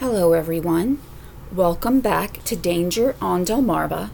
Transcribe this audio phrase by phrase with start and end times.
[0.00, 0.98] Hello, everyone.
[1.52, 4.10] Welcome back to Danger on Delmarva,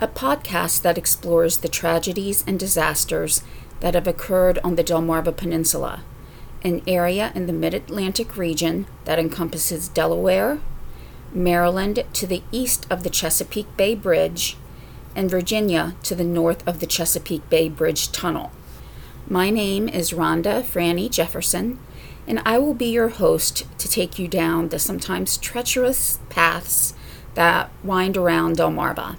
[0.00, 3.44] a podcast that explores the tragedies and disasters
[3.78, 6.02] that have occurred on the Delmarva Peninsula,
[6.64, 10.58] an area in the mid Atlantic region that encompasses Delaware,
[11.32, 14.56] Maryland to the east of the Chesapeake Bay Bridge,
[15.14, 18.50] and Virginia to the north of the Chesapeake Bay Bridge Tunnel.
[19.28, 21.78] My name is Ronda Franny Jefferson
[22.26, 26.94] and I will be your host to take you down the sometimes treacherous paths
[27.34, 29.16] that wind around Delmarva.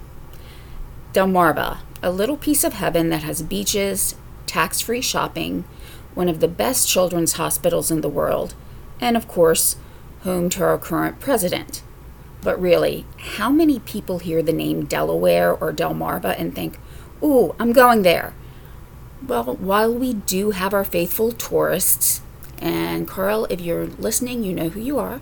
[1.12, 4.14] Delmarva, a little piece of heaven that has beaches,
[4.46, 5.64] tax free shopping,
[6.14, 8.54] one of the best children's hospitals in the world,
[9.00, 9.76] and of course,
[10.22, 11.82] home to our current president.
[12.42, 16.78] But really, how many people hear the name Delaware or Delmarva and think,
[17.22, 18.34] ooh, I'm going there?
[19.26, 22.20] Well, while we do have our faithful tourists,
[22.58, 25.20] and Carl, if you're listening, you know who you are.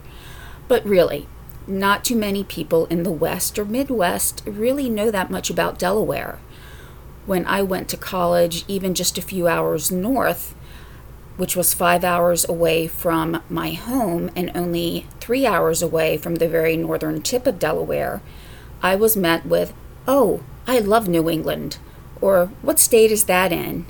[0.69, 1.29] But really,
[1.67, 6.39] not too many people in the West or Midwest really know that much about Delaware.
[7.27, 10.55] When I went to college, even just a few hours north,
[11.37, 16.49] which was five hours away from my home and only three hours away from the
[16.49, 18.21] very northern tip of Delaware,
[18.83, 19.73] I was met with,
[20.07, 21.79] Oh, I love New England.
[22.21, 23.87] Or, What state is that in?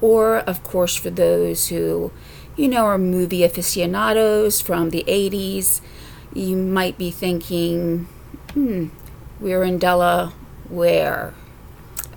[0.00, 2.12] Or, of course, for those who
[2.56, 5.80] you know, are movie aficionados from the 80s,
[6.32, 8.06] you might be thinking,
[8.52, 8.88] hmm,
[9.40, 11.34] we're in Delaware.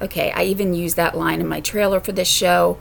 [0.02, 2.78] Okay, I even used that line in my trailer for this show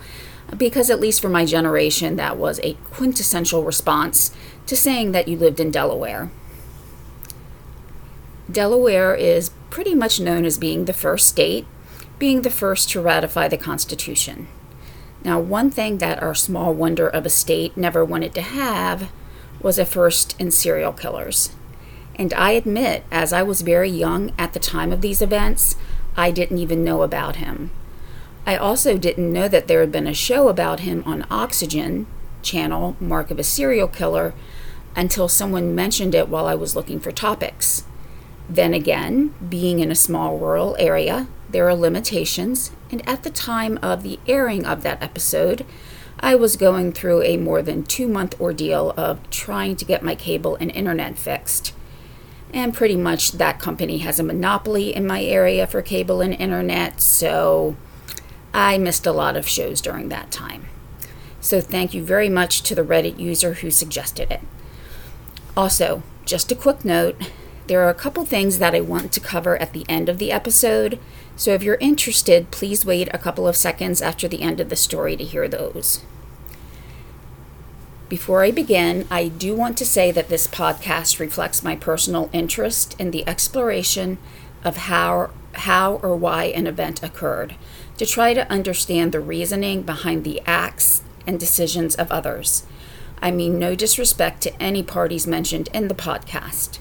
[0.56, 4.30] because, at least for my generation, that was a quintessential response
[4.66, 6.30] to saying that you lived in Delaware.
[8.50, 11.66] Delaware is pretty much known as being the first state,
[12.18, 14.46] being the first to ratify the Constitution.
[15.26, 19.10] Now, one thing that our small wonder of a state never wanted to have
[19.60, 21.50] was a first in serial killers.
[22.14, 25.74] And I admit, as I was very young at the time of these events,
[26.16, 27.72] I didn't even know about him.
[28.46, 32.06] I also didn't know that there had been a show about him on Oxygen
[32.42, 34.32] channel, Mark of a Serial Killer,
[34.94, 37.82] until someone mentioned it while I was looking for topics.
[38.48, 43.78] Then again, being in a small rural area, there are limitations, and at the time
[43.82, 45.64] of the airing of that episode,
[46.18, 50.14] I was going through a more than two month ordeal of trying to get my
[50.14, 51.74] cable and internet fixed.
[52.54, 57.00] And pretty much that company has a monopoly in my area for cable and internet,
[57.00, 57.76] so
[58.54, 60.66] I missed a lot of shows during that time.
[61.40, 64.40] So thank you very much to the Reddit user who suggested it.
[65.56, 67.16] Also, just a quick note
[67.66, 70.30] there are a couple things that I want to cover at the end of the
[70.30, 71.00] episode,
[71.36, 74.76] so if you're interested, please wait a couple of seconds after the end of the
[74.76, 76.02] story to hear those.
[78.08, 82.94] Before I begin, I do want to say that this podcast reflects my personal interest
[83.00, 84.18] in the exploration
[84.64, 87.56] of how, how or why an event occurred,
[87.98, 92.64] to try to understand the reasoning behind the acts and decisions of others.
[93.20, 96.78] I mean no disrespect to any parties mentioned in the podcast.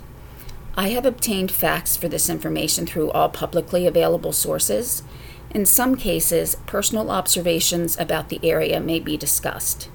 [0.78, 5.03] I have obtained facts for this information through all publicly available sources.
[5.50, 9.90] In some cases, personal observations about the area may be discussed.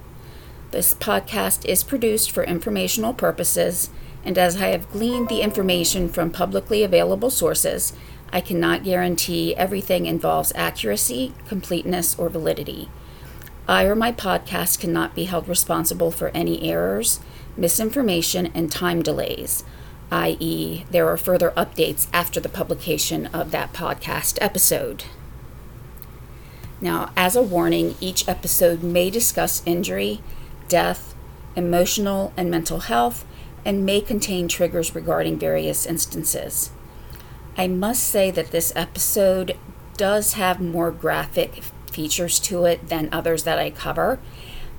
[0.70, 3.90] This podcast is produced for informational purposes,
[4.24, 7.92] and as I have gleaned the information from publicly available sources,
[8.32, 12.88] I cannot guarantee everything involves accuracy, completeness, or validity.
[13.68, 17.20] I or my podcast cannot be held responsible for any errors,
[17.54, 19.62] misinformation, and time delays
[20.10, 25.04] i.e., there are further updates after the publication of that podcast episode.
[26.80, 30.20] Now, as a warning, each episode may discuss injury,
[30.68, 31.14] death,
[31.54, 33.24] emotional and mental health,
[33.64, 36.70] and may contain triggers regarding various instances.
[37.56, 39.56] I must say that this episode
[39.96, 41.62] does have more graphic
[41.92, 44.18] features to it than others that I cover,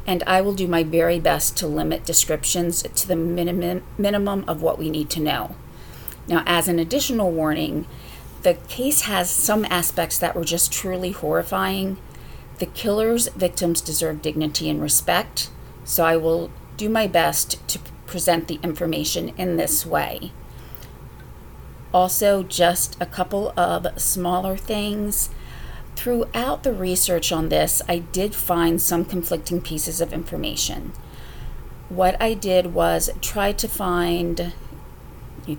[0.06, 4.62] and I will do my very best to limit descriptions to the minimum, minimum of
[4.62, 5.56] what we need to know.
[6.28, 7.86] Now, as an additional warning,
[8.44, 11.98] the case has some aspects that were just truly horrifying.
[12.60, 15.50] The killer's victims deserve dignity and respect,
[15.84, 20.32] so I will do my best to present the information in this way.
[21.94, 25.30] Also, just a couple of smaller things
[26.02, 30.94] Throughout the research on this, I did find some conflicting pieces of information.
[31.90, 34.52] What I did was try to find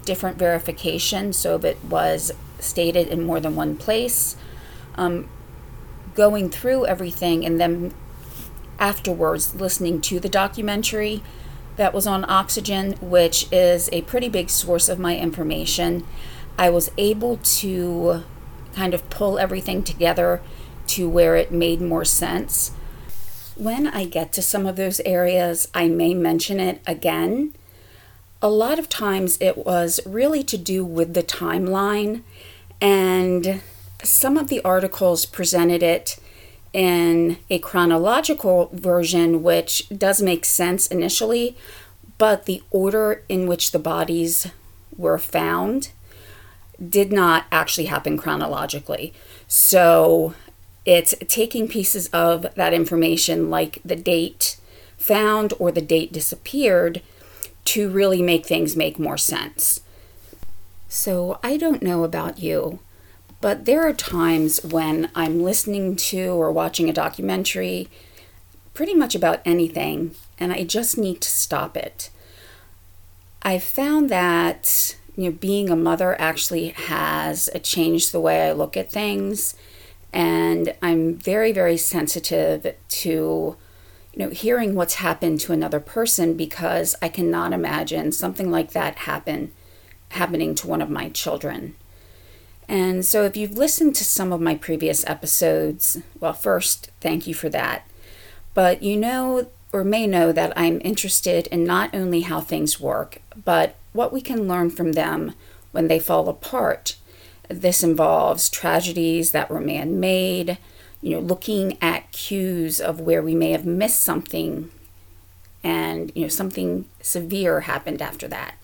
[0.05, 4.35] different verification so if it was stated in more than one place.
[4.97, 5.29] Um,
[6.17, 7.95] going through everything and then
[8.81, 11.23] afterwards listening to the documentary,
[11.77, 16.05] that was on Oxygen, which is a pretty big source of my information.
[16.59, 18.25] I was able to
[18.75, 20.41] kind of pull everything together
[20.89, 22.73] to where it made more sense.
[23.57, 27.55] When I get to some of those areas, I may mention it again.
[28.41, 32.23] A lot of times it was really to do with the timeline,
[32.81, 33.61] and
[34.03, 36.19] some of the articles presented it
[36.73, 41.57] in a chronological version, which does make sense initially,
[42.19, 44.49] but the order in which the bodies
[44.97, 45.91] were found
[46.89, 49.13] did not actually happen chronologically.
[49.47, 50.35] So
[50.85, 54.57] it's taking pieces of that information, like the date
[54.97, 57.03] found or the date disappeared,
[57.65, 59.81] to really make things make more sense.
[60.89, 62.81] So I don't know about you,
[63.41, 67.89] but there are times when I'm listening to or watching a documentary,
[68.75, 72.11] pretty much about anything, and I just need to stop it.
[73.43, 78.53] I found that you know being a mother actually has uh, changed the way I
[78.53, 79.55] look at things
[80.12, 86.94] and I'm very very sensitive to you know hearing what's happened to another person because
[87.03, 89.53] I cannot imagine something like that happen
[90.11, 91.75] happening to one of my children.
[92.69, 97.35] And so if you've listened to some of my previous episodes, well first thank you
[97.35, 97.87] for that.
[98.55, 103.23] But you know or may know that I'm interested in not only how things work,
[103.43, 105.35] but what we can learn from them
[105.71, 106.97] when they fall apart.
[107.49, 110.59] This involves tragedies that were man made,
[111.00, 114.71] you know, looking at cues of where we may have missed something
[115.65, 118.55] and, you know, something severe happened after that,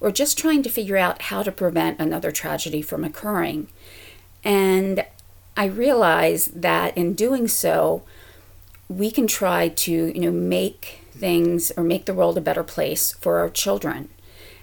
[0.00, 3.68] or just trying to figure out how to prevent another tragedy from occurring.
[4.44, 5.04] And
[5.56, 8.02] I realize that in doing so,
[8.88, 13.12] we can try to, you know, make things or make the world a better place
[13.12, 14.08] for our children.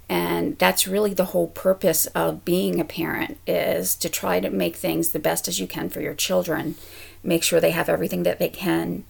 [0.10, 4.76] And that's really the whole purpose of being a parent is to try to make
[4.76, 6.76] things the best as you can for your children.
[7.24, 9.04] Make sure they have everything that they can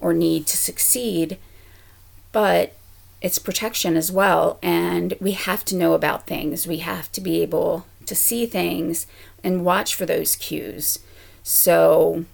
[0.00, 1.38] or need to succeed.
[2.32, 2.74] But
[3.22, 4.58] it's protection as well.
[4.60, 6.66] And we have to know about things.
[6.66, 9.06] We have to be able to see things
[9.44, 10.98] and watch for those cues.
[11.44, 12.24] So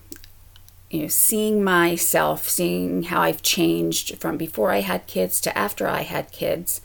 [0.90, 5.86] you know, seeing myself, seeing how I've changed from before I had kids to after
[5.86, 6.80] I had kids,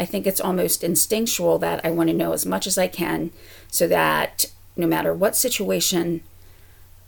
[0.00, 3.32] I think it's almost instinctual that I want to know as much as I can
[3.68, 6.22] so that no matter what situation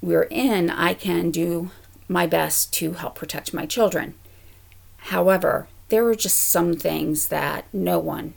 [0.03, 1.71] we're in, I can do
[2.07, 4.15] my best to help protect my children.
[4.99, 8.35] However, there are just some things that no one,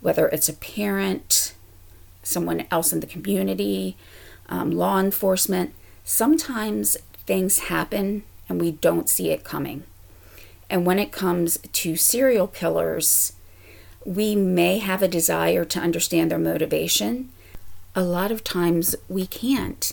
[0.00, 1.54] whether it's a parent,
[2.24, 3.96] someone else in the community,
[4.48, 5.72] um, law enforcement,
[6.02, 6.96] sometimes
[7.26, 9.84] things happen and we don't see it coming.
[10.68, 13.34] And when it comes to serial killers,
[14.08, 17.28] we may have a desire to understand their motivation.
[17.94, 19.92] A lot of times we can't.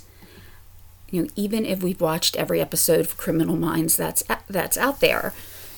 [1.09, 5.33] You know, even if we've watched every episode of Criminal Minds that's that's out there,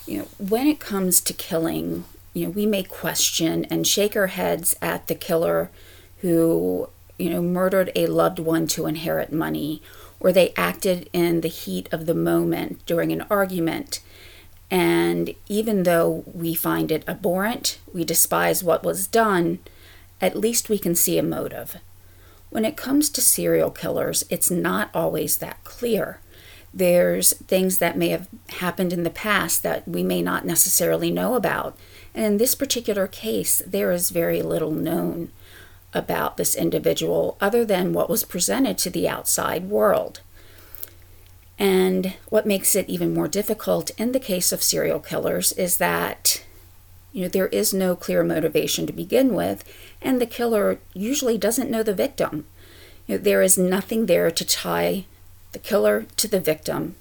[0.05, 4.27] you know, when it comes to killing, you know, we may question and shake our
[4.27, 5.71] heads at the killer
[6.19, 9.81] who, you know, murdered a loved one to inherit money
[10.19, 13.99] or they acted in the heat of the moment during an argument.
[14.69, 19.59] And even though we find it abhorrent, we despise what was done,
[20.19, 21.77] at least we can see a motive.
[22.49, 26.19] When it comes to serial killers, it's not always that clear.
[26.73, 31.35] There's things that may have happened in the past that we may not necessarily know
[31.35, 31.77] about.
[32.13, 35.31] And in this particular case, there is very little known
[35.93, 40.21] about this individual other than what was presented to the outside world.
[41.59, 46.43] And what makes it even more difficult in the case of serial killers is that
[47.11, 49.63] you know there is no clear motivation to begin with
[50.01, 52.45] and the killer usually doesn't know the victim.
[53.07, 55.05] You know, there is nothing there to tie
[55.51, 56.95] the killer to the victim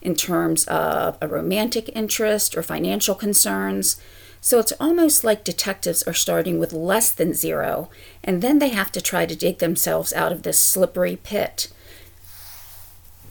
[0.00, 4.00] in terms of a romantic interest or financial concerns.
[4.40, 7.90] So it's almost like detectives are starting with less than zero,
[8.24, 11.68] and then they have to try to dig themselves out of this slippery pit.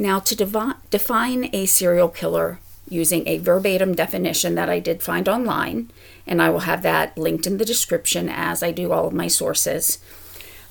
[0.01, 5.27] Now, to devi- define a serial killer using a verbatim definition that I did find
[5.27, 5.91] online,
[6.25, 9.27] and I will have that linked in the description as I do all of my
[9.27, 9.99] sources.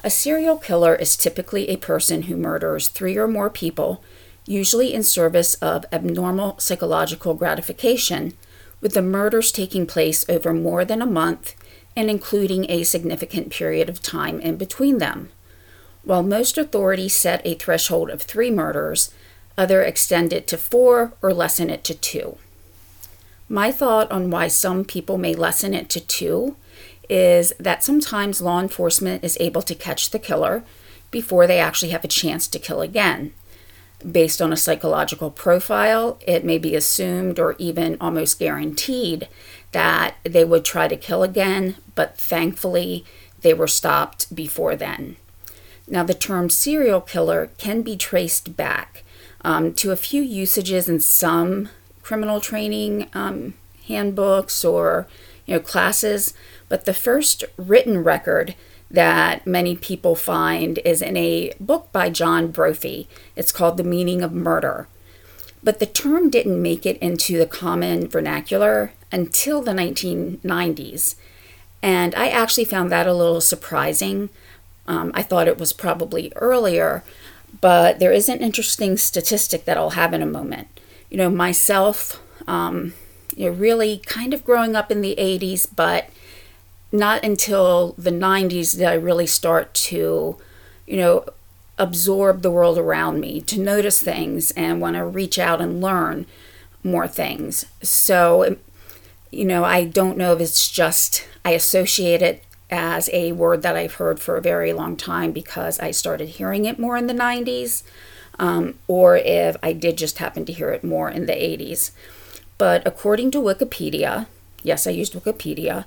[0.02, 4.02] A serial killer is typically a person who murders three or more people,
[4.46, 8.32] usually in service of abnormal psychological gratification
[8.80, 11.54] with the murders taking place over more than a month
[11.94, 15.30] and including a significant period of time in between them.
[16.08, 19.12] While most authorities set a threshold of three murders,
[19.58, 22.38] other extend it to four or lessen it to two.
[23.46, 26.56] My thought on why some people may lessen it to two
[27.10, 30.64] is that sometimes law enforcement is able to catch the killer
[31.10, 33.34] before they actually have a chance to kill again.
[34.10, 39.28] Based on a psychological profile, it may be assumed or even almost guaranteed
[39.72, 43.04] that they would try to kill again, but thankfully
[43.42, 45.16] they were stopped before then.
[45.90, 49.04] Now, the term serial killer can be traced back
[49.42, 51.68] um, to a few usages in some
[52.02, 53.54] criminal training um,
[53.86, 55.06] handbooks or
[55.46, 56.34] you know classes,
[56.68, 58.54] but the first written record
[58.90, 63.08] that many people find is in a book by John Brophy.
[63.36, 64.88] It's called The Meaning of Murder.
[65.62, 71.16] But the term didn't make it into the common vernacular until the 1990s.
[71.82, 74.30] And I actually found that a little surprising.
[74.88, 77.04] Um, I thought it was probably earlier,
[77.60, 80.66] but there is an interesting statistic that I'll have in a moment.
[81.10, 82.94] You know, myself, um,
[83.36, 86.08] you know, really kind of growing up in the 80s, but
[86.90, 90.38] not until the 90s did I really start to,
[90.86, 91.26] you know,
[91.76, 96.26] absorb the world around me, to notice things and want to reach out and learn
[96.82, 97.66] more things.
[97.82, 98.56] So,
[99.30, 103.76] you know, I don't know if it's just I associate it as a word that
[103.76, 107.14] I've heard for a very long time because I started hearing it more in the
[107.14, 107.82] 90s,
[108.38, 111.92] um, or if I did just happen to hear it more in the 80s.
[112.58, 114.26] But according to Wikipedia,
[114.62, 115.84] yes, I used Wikipedia,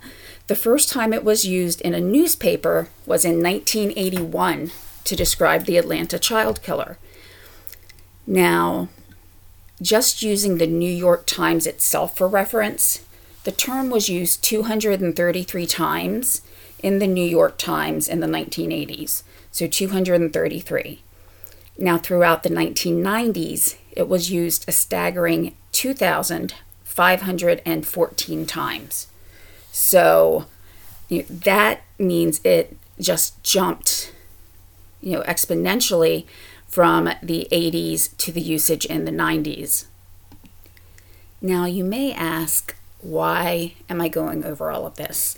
[0.48, 4.72] the first time it was used in a newspaper was in 1981
[5.04, 6.98] to describe the Atlanta child killer.
[8.26, 8.90] Now,
[9.82, 13.04] just using the New York Times itself for reference,
[13.44, 16.42] the term was used 233 times
[16.84, 21.02] in the New York Times in the 1980s, so 233.
[21.78, 29.08] Now, throughout the 1990s, it was used a staggering 2,514 times.
[29.72, 30.46] So
[31.10, 34.14] you know, that means it just jumped,
[35.02, 36.28] you know, exponentially
[36.68, 39.86] from the 80s to the usage in the 90s.
[41.42, 45.36] Now, you may ask, why am I going over all of this?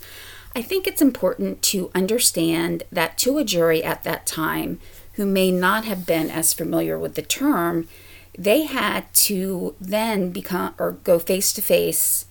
[0.56, 4.78] I think it's important to understand that to a jury at that time
[5.14, 7.88] who may not have been as familiar with the term,
[8.36, 12.26] they had to then become or go face to face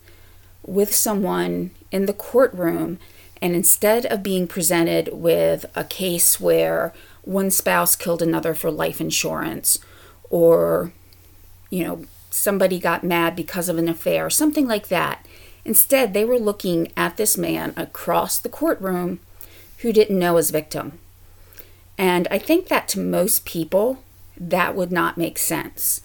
[0.65, 2.97] with someone in the courtroom.
[3.41, 9.01] And instead of being presented with a case where one spouse killed another for life
[9.01, 9.79] insurance,
[10.29, 10.93] or,
[11.69, 15.25] you know, somebody got mad because of an affair, something like that,
[15.65, 19.19] Instead, they were looking at this man across the courtroom
[19.79, 20.99] who didn't know his victim.
[21.97, 23.99] And I think that to most people,
[24.37, 26.01] that would not make sense.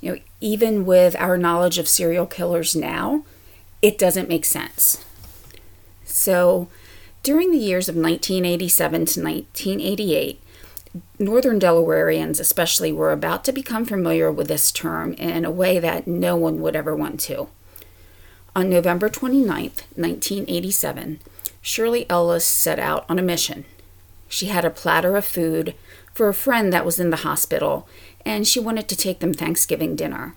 [0.00, 3.24] You know, even with our knowledge of serial killers now,
[3.82, 5.04] it doesn't make sense.
[6.04, 6.68] So,
[7.22, 10.40] during the years of 1987 to 1988,
[11.18, 16.06] Northern Delawareans, especially, were about to become familiar with this term in a way that
[16.06, 17.48] no one would ever want to.
[18.56, 19.46] On November 29,
[19.96, 21.20] 1987,
[21.60, 23.66] Shirley Ellis set out on a mission.
[24.30, 25.74] She had a platter of food
[26.14, 27.86] for a friend that was in the hospital,
[28.24, 30.36] and she wanted to take them Thanksgiving dinner.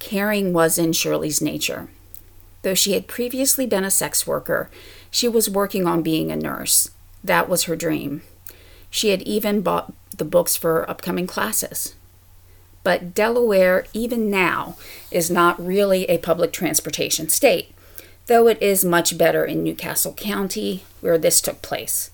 [0.00, 1.88] Caring was in Shirley's nature.
[2.62, 4.68] Though she had previously been a sex worker,
[5.08, 6.90] she was working on being a nurse.
[7.22, 8.22] That was her dream.
[8.90, 11.94] She had even bought the books for upcoming classes
[12.82, 14.76] but Delaware, even now,
[15.10, 17.74] is not really a public transportation state,
[18.26, 22.10] though it is much better in New Castle County, where this took place.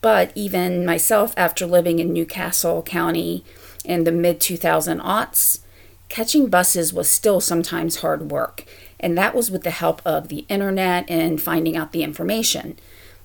[0.00, 3.44] But even myself, after living in New Castle County
[3.84, 5.60] in the mid 2000 aughts,
[6.08, 8.64] catching buses was still sometimes hard work,
[9.00, 12.78] and that was with the help of the internet and finding out the information.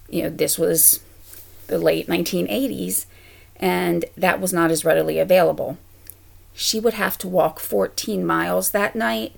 [0.09, 1.01] You know, this was
[1.67, 3.05] the late 1980s,
[3.57, 5.77] and that was not as readily available
[6.59, 9.33] she would have to walk 14 miles that night.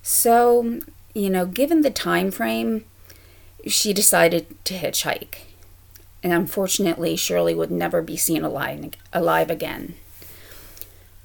[0.00, 0.78] So,
[1.12, 2.84] you know, given the time frame,
[3.66, 5.38] she decided to hitchhike.
[6.22, 9.94] And unfortunately, Shirley would never be seen alive, alive again.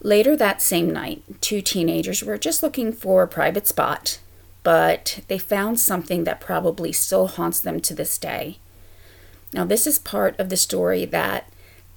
[0.01, 4.19] Later that same night, two teenagers were just looking for a private spot,
[4.63, 8.57] but they found something that probably still haunts them to this day.
[9.53, 11.47] Now, this is part of the story that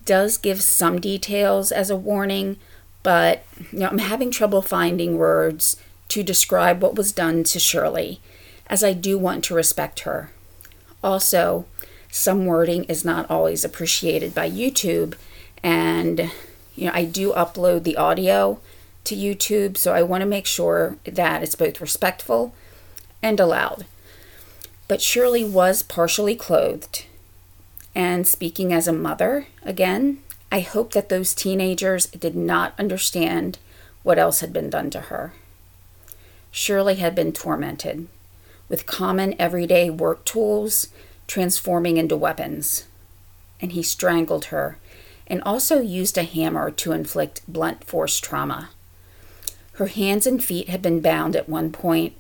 [0.05, 2.59] does give some details as a warning,
[3.03, 5.77] but you know, I'm having trouble finding words
[6.09, 8.21] to describe what was done to Shirley,
[8.67, 10.31] as I do want to respect her.
[11.03, 11.67] Also,
[12.11, 15.15] some wording is not always appreciated by YouTube,
[15.63, 16.31] and
[16.75, 18.61] you know, I do upload the audio
[19.05, 22.55] to YouTube, so I want to make sure that it's both respectful
[23.23, 23.87] and allowed.
[24.89, 27.05] But Shirley was partially clothed.
[27.95, 30.19] And speaking as a mother, again,
[30.53, 33.59] I hope that those teenagers did not understand
[34.03, 35.33] what else had been done to her.
[36.51, 38.09] Shirley had been tormented
[38.69, 40.89] with common everyday work tools
[41.27, 42.87] transforming into weapons.
[43.61, 44.79] And he strangled her
[45.27, 48.71] and also used a hammer to inflict blunt force trauma.
[49.75, 52.15] Her hands and feet had been bound at one point,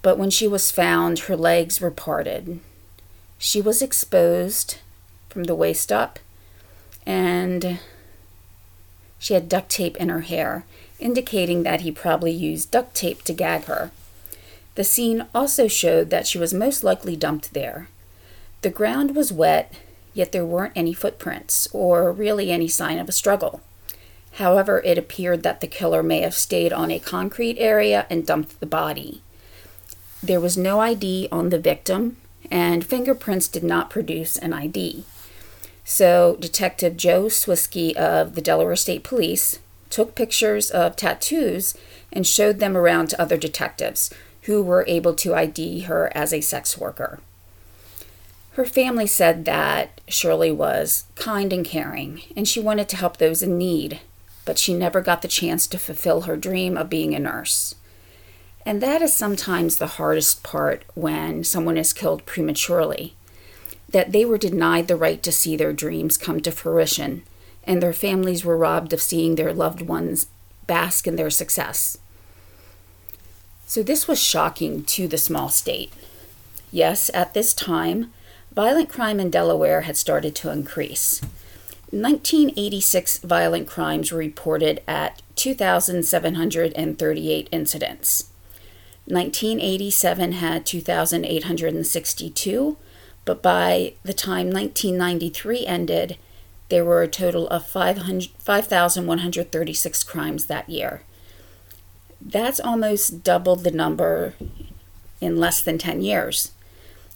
[0.00, 2.60] but when she was found, her legs were parted.
[3.36, 4.78] She was exposed
[5.28, 6.18] from the waist up,
[7.06, 7.78] and
[9.18, 10.64] she had duct tape in her hair,
[10.98, 13.90] indicating that he probably used duct tape to gag her.
[14.74, 17.88] The scene also showed that she was most likely dumped there.
[18.62, 19.72] The ground was wet,
[20.12, 23.60] yet there weren't any footprints, or really any sign of a struggle.
[24.32, 28.60] However, it appeared that the killer may have stayed on a concrete area and dumped
[28.60, 29.22] the body.
[30.22, 32.18] There was no ID on the victim,
[32.50, 35.04] and fingerprints did not produce an ID.
[35.88, 41.76] So, Detective Joe Swisky of the Delaware State Police took pictures of tattoos
[42.12, 44.10] and showed them around to other detectives
[44.42, 47.20] who were able to ID her as a sex worker.
[48.54, 53.40] Her family said that Shirley was kind and caring, and she wanted to help those
[53.40, 54.00] in need,
[54.44, 57.76] but she never got the chance to fulfill her dream of being a nurse.
[58.64, 63.14] And that is sometimes the hardest part when someone is killed prematurely
[63.96, 67.22] that they were denied the right to see their dreams come to fruition,
[67.64, 70.26] and their families were robbed of seeing their loved ones
[70.66, 71.96] bask in their success.
[73.66, 75.94] So, this was shocking to the small state.
[76.70, 78.12] Yes, at this time,
[78.54, 81.22] violent crime in Delaware had started to increase.
[81.90, 88.24] 1986 violent crimes were reported at 2,738 incidents.
[89.06, 92.76] 1987 had 2,862,
[93.26, 96.16] but by the time 1993 ended,
[96.70, 101.02] there were a total of 5,136 crimes that year.
[102.20, 104.34] That's almost double the number
[105.20, 106.52] in less than 10 years.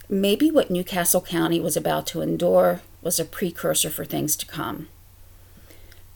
[0.09, 4.47] Maybe what New Castle County was about to endure was a precursor for things to
[4.47, 4.89] come.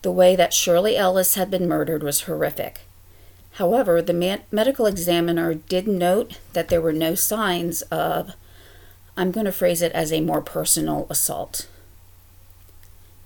[0.02, 2.80] The way that Shirley Ellis had been murdered was horrific.
[3.52, 8.34] However, the man- medical examiner did note that there were no signs of,
[9.16, 11.68] I'm going to phrase it as a more personal assault.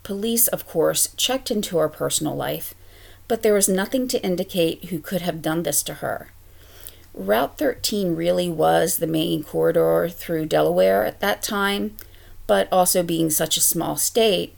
[0.02, 2.74] Police, of course, checked into her personal life,
[3.26, 6.30] but there was nothing to indicate who could have done this to her.
[7.14, 11.96] Route 13 really was the main corridor through Delaware at that time,
[12.46, 14.54] but also being such a small state,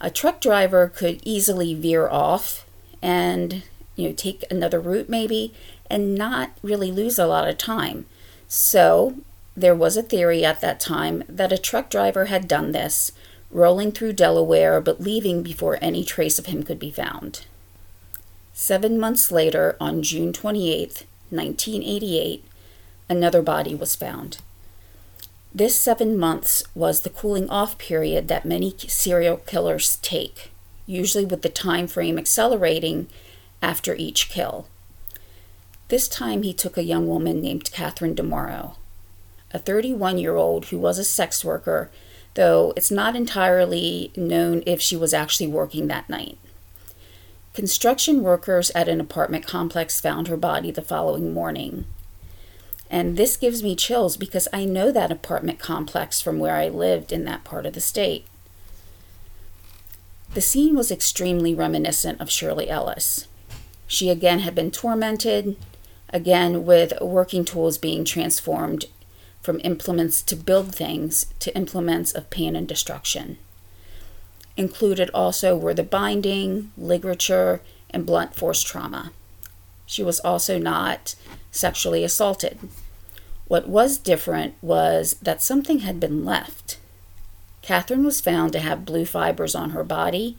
[0.00, 2.66] a truck driver could easily veer off
[3.02, 3.64] and
[3.96, 5.52] you know, take another route maybe
[5.90, 8.06] and not really lose a lot of time.
[8.48, 9.16] So
[9.56, 13.12] there was a theory at that time that a truck driver had done this,
[13.50, 17.46] rolling through Delaware but leaving before any trace of him could be found.
[18.52, 22.44] Seven months later, on June 28, 1988,
[23.08, 24.38] another body was found.
[25.52, 30.52] This seven months was the cooling off period that many serial killers take,
[30.86, 33.08] usually with the time frame accelerating
[33.60, 34.68] after each kill.
[35.88, 38.76] This time he took a young woman named Catherine DiMauro,
[39.52, 41.90] a 31 year old who was a sex worker,
[42.34, 46.38] though it's not entirely known if she was actually working that night.
[47.52, 51.84] Construction workers at an apartment complex found her body the following morning.
[52.88, 57.12] And this gives me chills because I know that apartment complex from where I lived
[57.12, 58.26] in that part of the state.
[60.34, 63.26] The scene was extremely reminiscent of Shirley Ellis.
[63.88, 65.56] She again had been tormented,
[66.10, 68.86] again with working tools being transformed
[69.50, 73.36] from implements to build things to implements of pain and destruction.
[74.56, 77.60] Included also were the binding, ligature,
[77.90, 79.10] and blunt force trauma.
[79.86, 81.16] She was also not
[81.50, 82.60] sexually assaulted.
[83.48, 86.78] What was different was that something had been left.
[87.60, 90.38] Catherine was found to have blue fibers on her body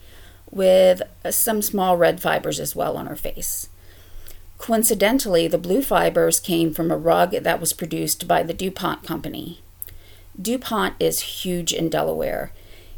[0.50, 3.68] with some small red fibers as well on her face.
[4.62, 9.60] Coincidentally, the blue fibers came from a rug that was produced by the DuPont Company.
[10.40, 12.52] DuPont is huge in Delaware.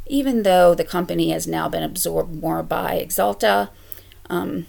[0.05, 3.69] Even though the company has now been absorbed more by Axalta.
[4.29, 4.65] um,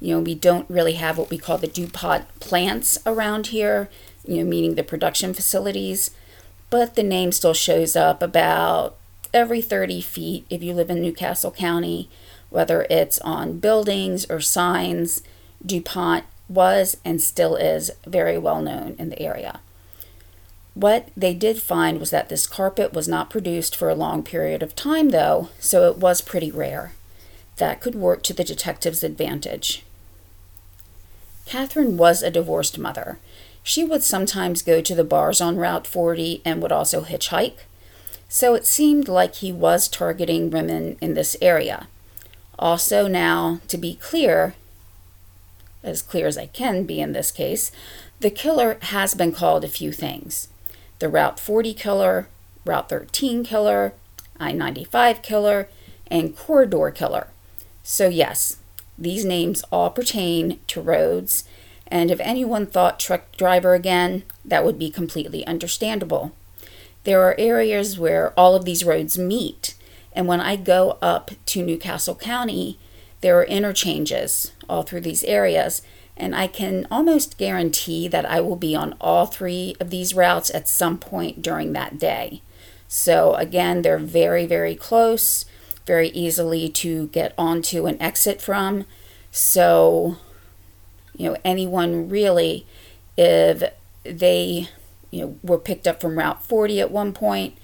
[0.00, 3.88] you know, we don't really have what we call the DuPont plants around here,
[4.26, 6.10] you know, meaning the production facilities,
[6.70, 8.96] but the name still shows up about
[9.32, 12.10] every 30 feet if you live in New Castle County,
[12.50, 15.22] whether it's on buildings or signs,
[15.64, 19.60] DuPont was and still is very well known in the area.
[20.74, 24.62] What they did find was that this carpet was not produced for a long period
[24.62, 26.92] of time, though, so it was pretty rare.
[27.56, 29.84] That could work to the detective's advantage.
[31.44, 33.18] Catherine was a divorced mother.
[33.62, 37.58] She would sometimes go to the bars on Route 40 and would also hitchhike,
[38.28, 41.86] so it seemed like he was targeting women in this area.
[42.58, 44.54] Also, now, to be clear,
[45.82, 47.72] as clear as I can be in this case,
[48.20, 50.48] the killer has been called a few things
[50.98, 52.28] the Route 40 killer,
[52.64, 53.92] Route 13 killer,
[54.38, 55.68] I 95 killer,
[56.06, 57.26] and Corridor killer.
[57.82, 58.58] So, yes,
[58.96, 61.44] these names all pertain to roads,
[61.88, 66.32] and if anyone thought truck driver again, that would be completely understandable.
[67.04, 69.74] There are areas where all of these roads meet,
[70.12, 72.78] and when I go up to New Castle County,
[73.22, 75.80] there are interchanges all through these areas,
[76.16, 80.50] and I can almost guarantee that I will be on all three of these routes
[80.54, 82.42] at some point during that day.
[82.88, 85.46] So, again, they're very, very close,
[85.86, 88.84] very easily to get onto and exit from.
[89.30, 90.18] So,
[91.16, 92.66] you know, anyone really,
[93.16, 93.62] if
[94.04, 94.68] they,
[95.10, 97.56] you know, were picked up from Route 40 at one point,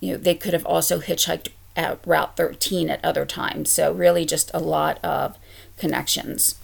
[0.00, 3.70] you know, they could have also hitchhiked at Route 13 at other times.
[3.70, 5.36] So, really, just a lot of
[5.76, 6.56] connections.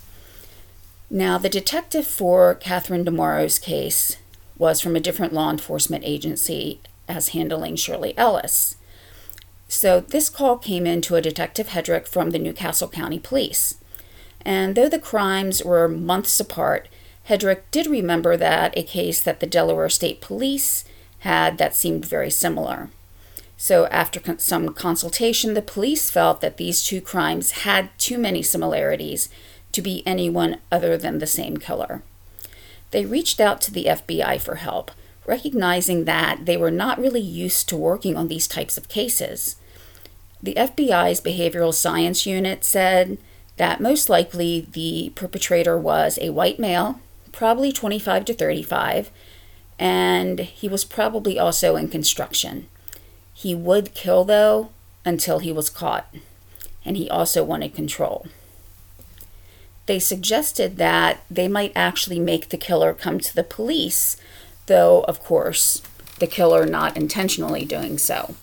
[1.11, 4.16] Now, the detective for Catherine DiMauro's case
[4.57, 8.77] was from a different law enforcement agency as handling Shirley Ellis.
[9.68, 13.77] So, this call came in to a Detective Hedrick from the New Castle County Police.
[14.44, 16.88] And though the crimes were months apart,
[17.29, 20.85] Hedrick did remember that a case that the Delaware State Police
[21.20, 22.90] had that seemed very similar.
[23.62, 28.42] So, after con- some consultation, the police felt that these two crimes had too many
[28.42, 29.29] similarities
[29.70, 32.03] to be anyone other than the same killer.
[32.90, 34.90] They reached out to the FBI for help,
[35.27, 39.55] recognizing that they were not really used to working on these types of cases.
[40.42, 43.16] The FBI's behavioral science unit said
[43.59, 46.98] that most likely the perpetrator was a white male,
[47.31, 49.12] probably 25 to 35,
[49.79, 52.66] and he was probably also in construction.
[53.42, 54.70] He would kill, though,
[55.05, 56.14] until he was caught,
[56.85, 58.26] and he also wanted control
[59.87, 64.16] they suggested that they might actually make the killer come to the police,
[64.66, 65.83] though, of course,
[66.18, 68.35] the killer not intentionally doing so.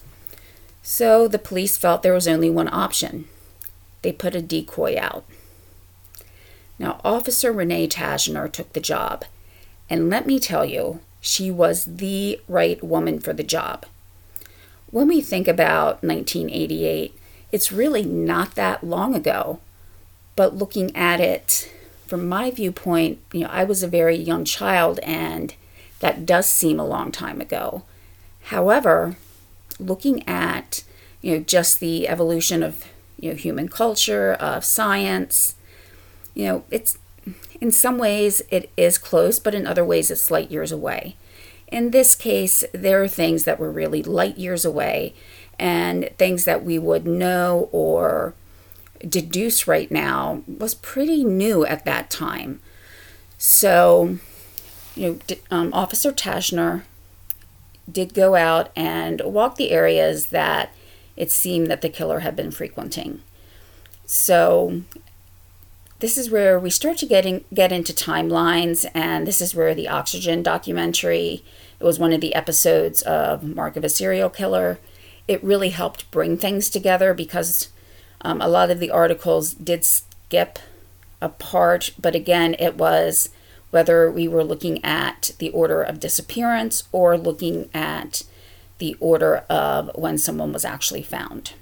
[0.84, 3.28] So the police felt there was only one option
[4.02, 5.26] they put a decoy out.
[6.78, 9.26] Now, Officer Renee Taschner took the job,
[9.90, 13.86] and let me tell you, she was the right woman for the job.
[14.92, 17.14] When we think about 1988,
[17.52, 19.60] it's really not that long ago
[20.40, 21.70] but looking at it
[22.08, 25.54] from my viewpoint, you know, I was a very young child and
[26.00, 27.84] that does seem a long time ago.
[28.44, 29.18] However,
[29.82, 30.86] looking at,
[31.22, 32.86] you know, just the evolution of,
[33.20, 35.56] you know, human culture, of science,
[36.34, 36.98] you know, it's
[37.60, 41.18] in some ways it is close, but in other ways it's light years away.
[41.70, 45.14] In this case, there are things that were really light years away
[45.60, 48.34] and things that we would know or
[49.08, 52.60] deduce right now was pretty new at that time.
[53.38, 54.18] So,
[54.96, 56.84] you know, um, Officer Taschner
[57.90, 60.74] did go out and walk the areas that
[61.16, 63.22] it seemed that the killer had been frequenting.
[64.06, 64.82] So,
[66.00, 69.90] this is where we start to getting get into timelines, and this is where the
[69.90, 71.44] Oxygen documentary.
[71.80, 74.80] It was one of the episodes of Mark of a Serial Killer.
[75.28, 77.70] It really helped bring things together because
[78.22, 80.60] um, a lot of the articles did skip
[81.22, 83.30] a part, but again, it was
[83.72, 88.24] whether we were looking at the order of disappearance or looking at
[88.80, 91.54] the order of when someone was actually found.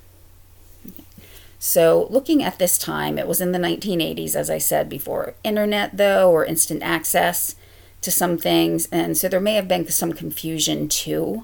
[1.59, 5.33] So, looking at this time, it was in the 1980s, as I said before.
[5.43, 7.55] Internet, though, or instant access
[8.01, 11.43] to some things, and so there may have been some confusion too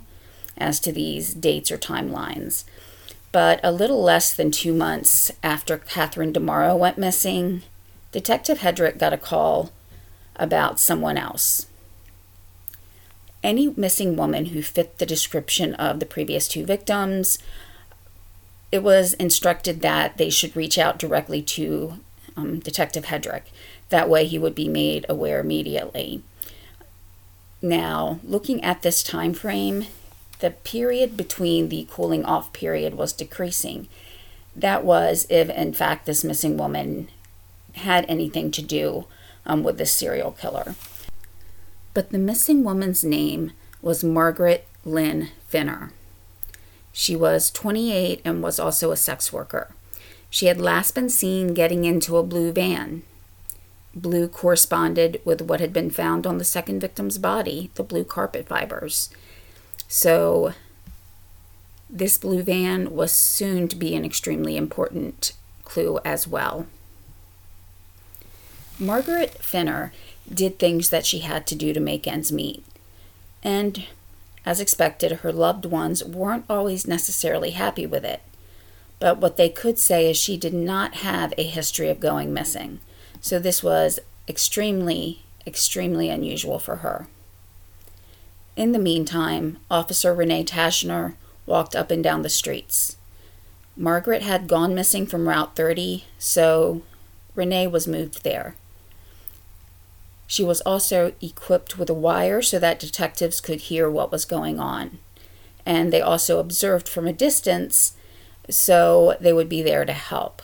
[0.57, 2.63] as to these dates or timelines.
[3.31, 7.63] But a little less than two months after Catherine DiMauro went missing,
[8.11, 9.71] Detective Hedrick got a call
[10.35, 11.65] about someone else.
[13.41, 17.39] Any missing woman who fit the description of the previous two victims,
[18.71, 21.99] it was instructed that they should reach out directly to
[22.37, 23.43] um, Detective Hedrick.
[23.89, 26.21] That way, he would be made aware immediately.
[27.63, 29.85] Now, looking at this time frame,
[30.39, 33.87] the period between the cooling off period was decreasing.
[34.53, 37.07] That was if, in fact, this missing woman
[37.75, 39.05] had anything to do
[39.45, 40.75] um, with this serial killer.
[41.93, 45.93] But the missing woman's name was Margaret Lynn Finner.
[46.91, 49.73] She was 28 and was also a sex worker.
[50.29, 53.03] She had last been seen getting into a blue van.
[53.95, 58.47] Blue corresponded with what had been found on the second victim's body, the blue carpet
[58.47, 59.09] fibers.
[59.87, 60.53] So,
[61.89, 66.65] this blue van was soon to be an extremely important clue as well.
[68.79, 69.91] Margaret Finner
[70.31, 72.65] did things that she had to do to make ends meet.
[73.43, 73.85] And
[74.45, 78.21] as expected, her loved ones weren't always necessarily happy with it.
[78.99, 82.79] But what they could say is she did not have a history of going missing.
[83.23, 87.07] So this was extremely, extremely unusual for her.
[88.57, 92.97] In the meantime, Officer Renee Taschner walked up and down the streets.
[93.77, 96.81] Margaret had gone missing from Route 30, so
[97.33, 98.55] Renee was moved there.
[100.27, 104.59] She was also equipped with a wire so that detectives could hear what was going
[104.59, 104.99] on.
[105.65, 107.95] And they also observed from a distance
[108.49, 110.41] so they would be there to help.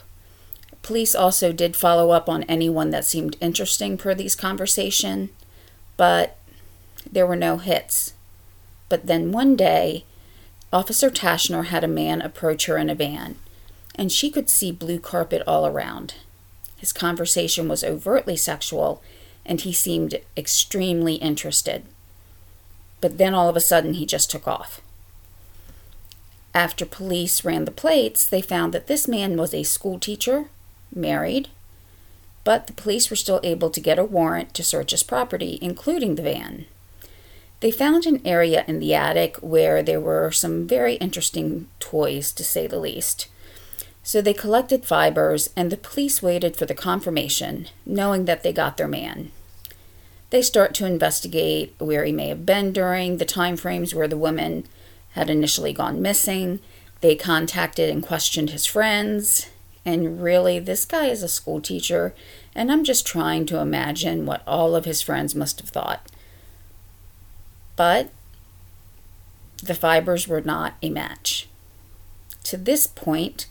[0.89, 5.29] Police also did follow up on anyone that seemed interesting per these conversation,
[5.97, 6.35] but
[7.11, 8.15] there were no hits.
[8.89, 10.03] But then one day,
[10.73, 13.35] Officer Taschner had a man approach her in a van,
[13.93, 16.15] and she could see blue carpet all around.
[16.77, 19.03] His conversation was overtly sexual,
[19.45, 21.83] and he seemed extremely interested.
[22.99, 24.81] But then all of a sudden, he just took off.
[26.55, 30.49] After police ran the plates, they found that this man was a school teacher,
[30.93, 31.49] married,
[32.43, 36.15] but the police were still able to get a warrant to search his property, including
[36.15, 36.65] the van.
[37.59, 42.43] They found an area in the attic where there were some very interesting toys, to
[42.43, 43.27] say the least.
[44.01, 48.77] So they collected fibers, and the police waited for the confirmation, knowing that they got
[48.77, 49.31] their man.
[50.29, 54.17] They start to investigate where he may have been during the time frames where the
[54.17, 54.65] woman
[55.11, 56.59] had initially gone missing.
[57.01, 59.47] They contacted and questioned his friends.
[59.85, 62.13] And really, this guy is a school teacher,
[62.53, 66.09] and I'm just trying to imagine what all of his friends must have thought.
[67.75, 68.09] But
[69.63, 71.47] the fibers were not a match.
[72.43, 73.47] To this point,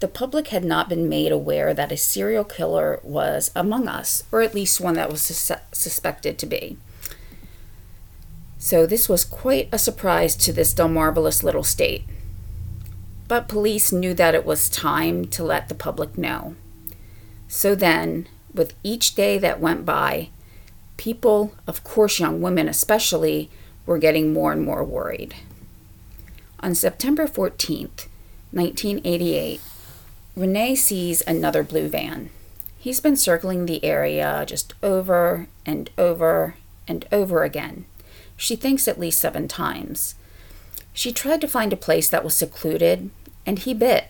[0.00, 4.42] the public had not been made aware that a serial killer was among us, or
[4.42, 6.76] at least one that was sus- suspected to be.
[8.58, 12.04] So this was quite a surprise to this Delmarvelous little state.
[13.28, 16.54] But police knew that it was time to let the public know.
[17.48, 20.30] So then, with each day that went by,
[20.96, 23.50] people, of course young women especially,
[23.84, 25.34] were getting more and more worried.
[26.60, 28.06] On September 14th,
[28.52, 29.60] 1988,
[30.36, 32.30] Renee sees another blue van.
[32.78, 36.54] He's been circling the area just over and over
[36.86, 37.84] and over again.
[38.36, 40.14] She thinks at least seven times.
[40.96, 43.10] She tried to find a place that was secluded,
[43.44, 44.06] and he bit.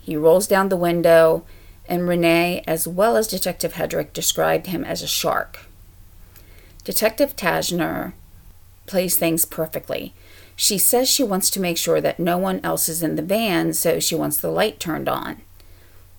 [0.00, 1.44] He rolls down the window,
[1.86, 5.66] and Renee, as well as Detective Hedrick, described him as a shark.
[6.84, 8.14] Detective Taschner
[8.86, 10.14] plays things perfectly.
[10.56, 13.74] She says she wants to make sure that no one else is in the van,
[13.74, 15.42] so she wants the light turned on.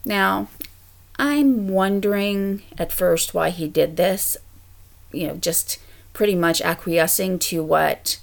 [0.06, 0.48] Now,
[1.16, 4.38] I'm wondering at first why he did this.
[5.12, 5.80] You know, just
[6.14, 8.20] pretty much acquiescing to what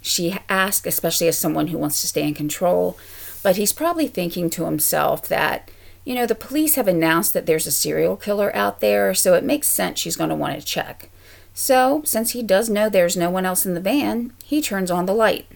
[0.00, 2.98] she asked, especially as someone who wants to stay in control.
[3.42, 5.70] But he's probably thinking to himself that,
[6.04, 9.44] you know, the police have announced that there's a serial killer out there, so it
[9.44, 11.10] makes sense she's going to want to check.
[11.54, 15.06] So, since he does know there's no one else in the van, he turns on
[15.06, 15.46] the light.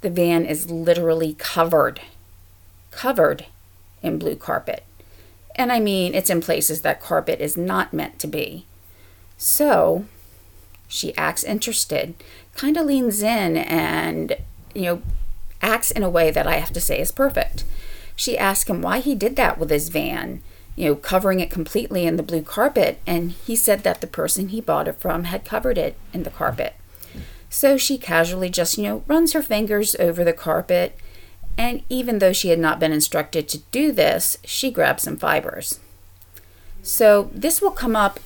[0.00, 2.00] The van is literally covered,
[2.90, 3.46] covered
[4.02, 4.84] in blue carpet.
[5.56, 8.64] And I mean, it's in places that carpet is not meant to be.
[9.36, 10.06] So,
[10.86, 12.14] she acts interested,
[12.58, 14.36] kind of leans in and,
[14.74, 15.02] you know,
[15.62, 17.64] acts in a way that I have to say is perfect.
[18.16, 20.42] She asked him why he did that with his van,
[20.74, 24.48] you know, covering it completely in the blue carpet, and he said that the person
[24.48, 26.74] he bought it from had covered it in the carpet.
[27.48, 30.98] So she casually just, you know, runs her fingers over the carpet,
[31.56, 35.78] and even though she had not been instructed to do this, she grabs some fibers.
[36.82, 38.20] So this will come up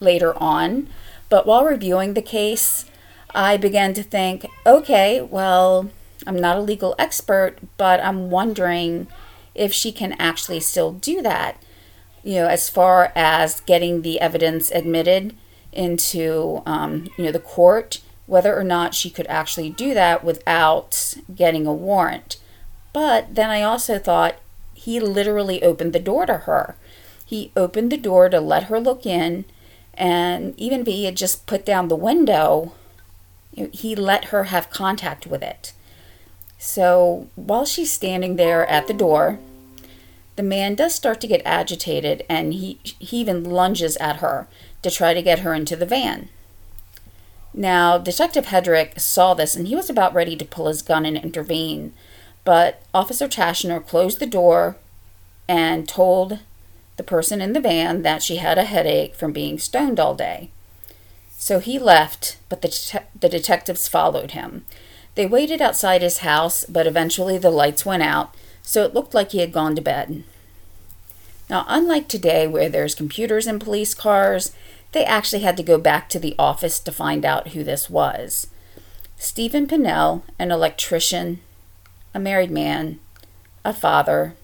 [0.00, 0.88] later on
[1.30, 2.84] but while reviewing the case,
[3.34, 5.90] I began to think okay, well,
[6.26, 9.06] I'm not a legal expert, but I'm wondering
[9.54, 11.62] if she can actually still do that.
[12.22, 15.34] You know, as far as getting the evidence admitted
[15.72, 21.14] into, um, you know, the court, whether or not she could actually do that without
[21.34, 22.36] getting a warrant.
[22.92, 24.36] But then I also thought
[24.74, 26.76] he literally opened the door to her.
[27.24, 29.44] He opened the door to let her look in,
[29.94, 32.72] and even if he had just put down the window,
[33.52, 35.72] he let her have contact with it.
[36.58, 39.38] So while she's standing there at the door,
[40.36, 44.46] the man does start to get agitated and he, he even lunges at her
[44.82, 46.28] to try to get her into the van.
[47.52, 51.16] Now, Detective Hedrick saw this and he was about ready to pull his gun and
[51.16, 51.92] intervene,
[52.44, 54.76] but Officer Taschner closed the door
[55.48, 56.38] and told
[56.96, 60.50] the person in the van that she had a headache from being stoned all day.
[61.40, 64.66] So he left, but the, the detectives followed him.
[65.14, 69.32] They waited outside his house, but eventually the lights went out, so it looked like
[69.32, 70.22] he had gone to bed.
[71.48, 74.54] Now, unlike today, where there's computers in police cars,
[74.92, 78.48] they actually had to go back to the office to find out who this was.
[79.16, 81.40] Steven Pennell, an electrician,
[82.12, 83.00] a married man,
[83.64, 84.34] a father,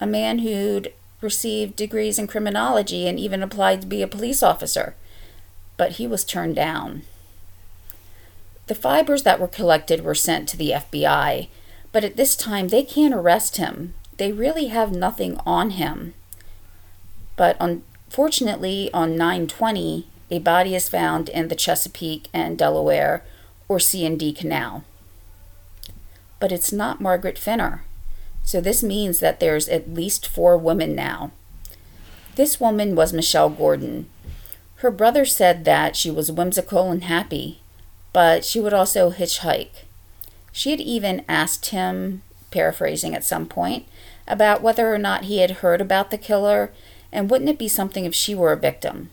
[0.00, 4.96] a man who'd received degrees in criminology and even applied to be a police officer,
[5.76, 7.02] but he was turned down.
[8.66, 11.48] The fibers that were collected were sent to the FBI,
[11.92, 13.94] but at this time they can't arrest him.
[14.16, 16.14] They really have nothing on him.
[17.36, 23.24] But unfortunately, on 920, a body is found in the Chesapeake and Delaware
[23.68, 24.84] or C&D Canal.
[26.40, 27.84] But it's not Margaret Finner.
[28.42, 31.32] So this means that there's at least four women now.
[32.36, 34.08] This woman was Michelle Gordon.
[34.84, 37.62] Her brother said that she was whimsical and happy,
[38.12, 39.86] but she would also hitchhike.
[40.52, 42.20] She had even asked him,
[42.50, 43.86] paraphrasing at some point,
[44.28, 46.70] about whether or not he had heard about the killer
[47.10, 49.08] and wouldn't it be something if she were a victim.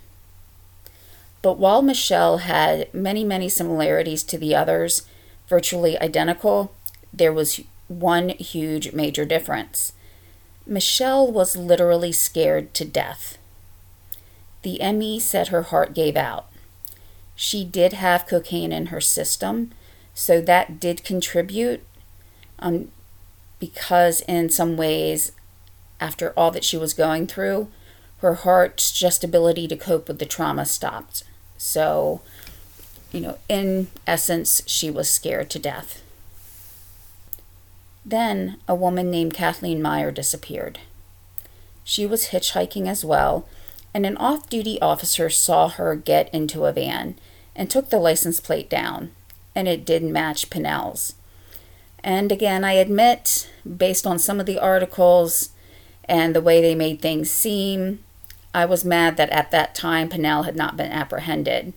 [1.41, 5.07] But while Michelle had many, many similarities to the others,
[5.47, 6.73] virtually identical,
[7.13, 9.93] there was one huge major difference.
[10.67, 13.37] Michelle was literally scared to death.
[14.63, 16.47] The ME said her heart gave out.
[17.35, 19.71] She did have cocaine in her system,
[20.13, 21.83] so that did contribute
[22.59, 22.89] um,
[23.59, 25.31] because, in some ways,
[25.99, 27.69] after all that she was going through,
[28.19, 31.23] her heart's just ability to cope with the trauma stopped.
[31.57, 32.21] So,
[33.11, 36.03] you know, in essence, she was scared to death.
[38.05, 40.79] Then a woman named Kathleen Meyer disappeared.
[41.83, 43.47] She was hitchhiking as well,
[43.93, 47.15] and an off duty officer saw her get into a van
[47.55, 49.11] and took the license plate down,
[49.55, 51.13] and it did match Pennell's.
[52.03, 55.49] And again, I admit, based on some of the articles
[56.05, 58.03] and the way they made things seem,
[58.53, 61.73] I was mad that at that time Pennell had not been apprehended,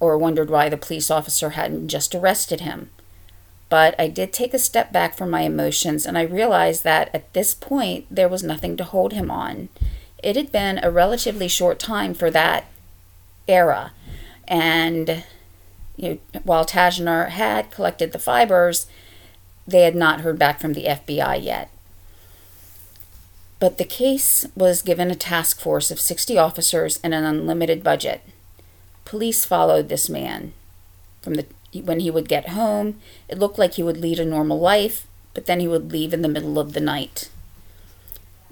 [0.00, 2.90] or wondered why the police officer hadn't just arrested him.
[3.68, 7.32] But I did take a step back from my emotions and I realized that at
[7.32, 9.68] this point there was nothing to hold him on.
[10.22, 12.66] It had been a relatively short time for that
[13.48, 13.92] era.
[14.46, 15.24] And
[15.96, 18.86] you know, while Taschner had collected the fibers,
[19.66, 21.70] they had not heard back from the FBI yet.
[23.58, 28.22] But the case was given a task force of 60 officers and an unlimited budget.
[29.04, 30.54] Police followed this man
[31.20, 34.58] from the when he would get home, it looked like he would lead a normal
[34.58, 37.30] life, but then he would leave in the middle of the night.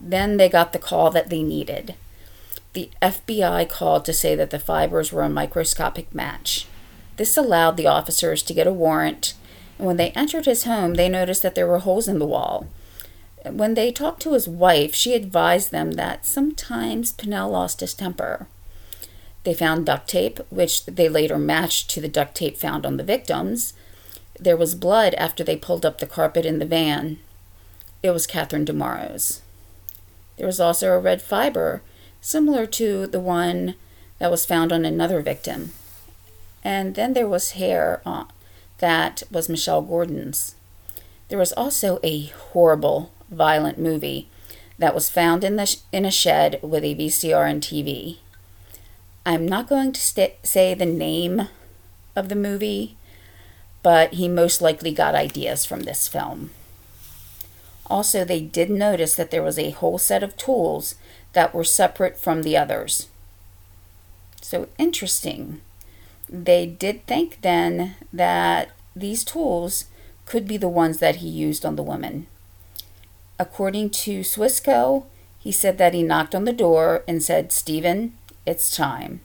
[0.01, 1.95] Then they got the call that they needed.
[2.73, 6.67] The FBI called to say that the fibers were a microscopic match.
[7.17, 9.35] This allowed the officers to get a warrant,
[9.79, 12.69] and when they entered his home, they noticed that there were holes in the wall.
[13.45, 18.47] When they talked to his wife, she advised them that sometimes Pennell lost his temper.
[19.45, 23.05] They found duct tape, which they later matched to the duct tape found on the
[23.05, 23.73] victims.
[24.39, 27.19] There was blood after they pulled up the carpet in the van.
[28.03, 29.43] It was Catherine DeMauro's.
[30.39, 31.83] There was also a red fiber,
[32.21, 33.75] similar to the one
[34.19, 35.73] that was found on another victim.
[36.65, 38.29] And then there was hair on,
[38.79, 40.55] that was Michelle Gordon's.
[41.29, 44.29] There was also a horrible, violent movie
[44.79, 48.19] that was found in, the, in a shed with a VCR and TV.
[49.27, 51.49] I'm not going to st- say the name
[52.15, 52.97] of the movie,
[53.83, 56.51] but he most likely got ideas from this film.
[57.89, 60.95] Also, they did notice that there was a whole set of tools
[61.33, 63.09] that were separate from the others.
[64.43, 65.61] So interesting.
[66.29, 69.87] They did think then that these tools
[70.27, 72.27] could be the ones that he used on the woman.
[73.39, 75.05] According to Swisco,
[75.39, 78.13] he said that he knocked on the door and said, Steven,
[78.45, 79.21] it's time.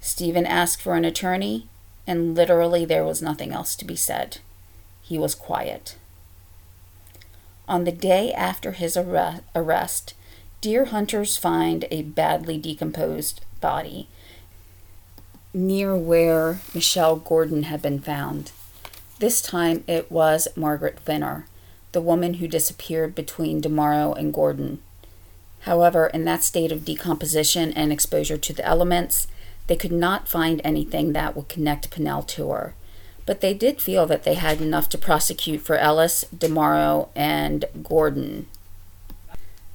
[0.00, 1.68] Steven asked for an attorney,
[2.06, 4.38] and literally there was nothing else to be said.
[5.02, 5.96] He was quiet.
[7.70, 10.14] On the day after his arrest,
[10.60, 14.08] deer hunters find a badly decomposed body
[15.54, 18.50] near where Michelle Gordon had been found.
[19.20, 21.46] This time it was Margaret Finner,
[21.92, 24.82] the woman who disappeared between DeMauro and Gordon.
[25.60, 29.28] However, in that state of decomposition and exposure to the elements,
[29.68, 32.74] they could not find anything that would connect Pennell to her.
[33.30, 38.48] But they did feel that they had enough to prosecute for Ellis, DeMauro, and Gordon.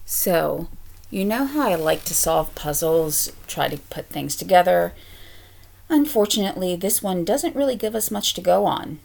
[0.05, 0.67] So,
[1.09, 4.91] you know how I like to solve puzzles, try to put things together?
[5.87, 8.99] Unfortunately, this one doesn't really give us much to go on.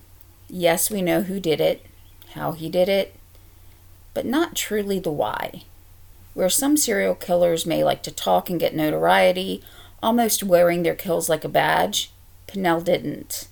[0.49, 1.87] Yes, we know who did it,
[2.31, 3.15] how he did it,
[4.15, 5.63] but not truly the why.
[6.35, 9.63] Where some serial killers may like to talk and get notoriety,
[10.03, 12.11] almost wearing their kills like a badge,
[12.49, 13.47] Pennell didn't.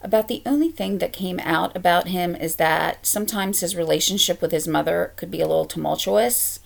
[0.00, 4.52] About the only thing that came out about him is that sometimes his relationship with
[4.52, 6.60] his mother could be a little tumultuous.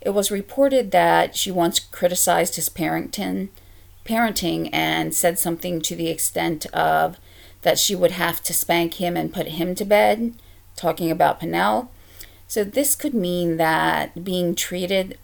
[0.00, 3.48] It was reported that she once criticized his parenting,
[4.04, 7.18] parenting and said something to the extent of
[7.62, 10.34] that she would have to spank him and put him to bed,
[10.76, 11.90] talking about Pennell.
[12.46, 15.18] So this could mean that being treated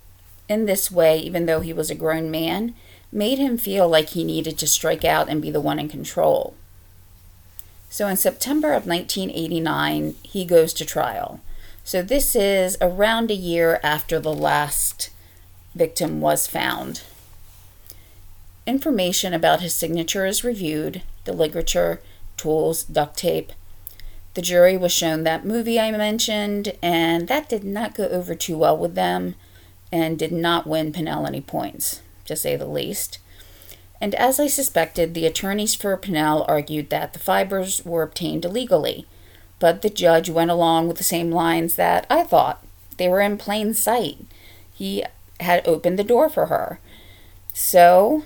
[0.48, 2.74] in this way, even though he was a grown man,
[3.12, 6.56] made him feel like he needed to strike out and be the one in control.
[7.92, 11.40] So in September of 1989, he goes to trial.
[11.84, 15.10] So this is around a year after the last
[15.74, 17.02] victim was found.
[18.66, 22.00] Information about his signature is reviewed, the ligature,
[22.38, 23.52] tools, duct tape.
[24.32, 28.56] The jury was shown that movie I mentioned, and that did not go over too
[28.56, 29.34] well with them
[29.92, 33.18] and did not win Pennell any points, to say the least.
[34.02, 39.06] And as I suspected, the attorneys for Pennell argued that the fibers were obtained illegally,
[39.60, 42.66] but the judge went along with the same lines that I thought.
[42.96, 44.18] They were in plain sight.
[44.74, 45.04] He
[45.38, 46.80] had opened the door for her.
[47.54, 48.24] So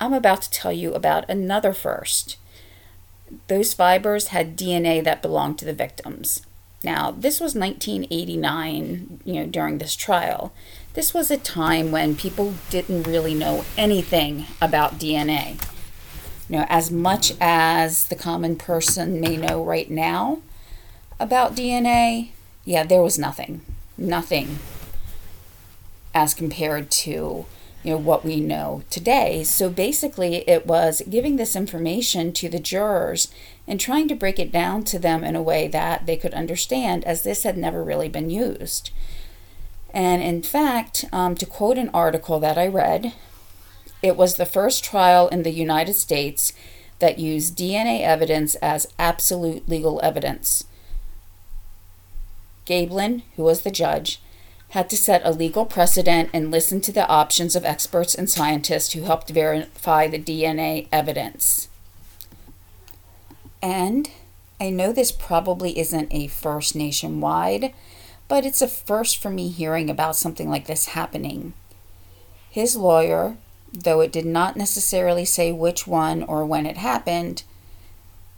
[0.00, 2.38] I'm about to tell you about another first.
[3.48, 6.40] Those fibers had DNA that belonged to the victims.
[6.82, 10.54] Now, this was 1989, you know, during this trial.
[10.96, 15.62] This was a time when people didn't really know anything about DNA.
[16.48, 20.38] You know, as much as the common person may know right now
[21.20, 22.30] about DNA,
[22.64, 23.60] yeah, there was nothing.
[23.98, 24.58] Nothing
[26.14, 27.44] as compared to
[27.82, 32.58] you know what we know today so basically it was giving this information to the
[32.58, 33.30] jurors
[33.68, 37.04] and trying to break it down to them in a way that they could understand
[37.04, 38.90] as this had never really been used
[39.92, 43.12] and in fact um, to quote an article that i read
[44.02, 46.52] it was the first trial in the united states
[46.98, 50.64] that used dna evidence as absolute legal evidence
[52.66, 54.20] Gebelein who was the judge
[54.70, 58.92] had to set a legal precedent and listen to the options of experts and scientists
[58.92, 61.68] who helped verify the DNA evidence.
[63.62, 64.10] And
[64.60, 67.72] I know this probably isn't a first nationwide,
[68.28, 71.52] but it's a first for me hearing about something like this happening.
[72.50, 73.36] His lawyer,
[73.72, 77.42] though it did not necessarily say which one or when it happened,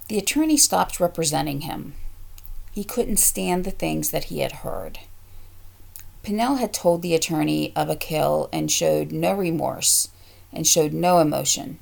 [0.08, 1.94] the attorney stopped representing him.
[2.72, 4.98] He couldn't stand the things that he had heard.
[6.22, 10.08] Pennell had told the attorney of a kill and showed no remorse
[10.52, 11.78] and showed no emotion.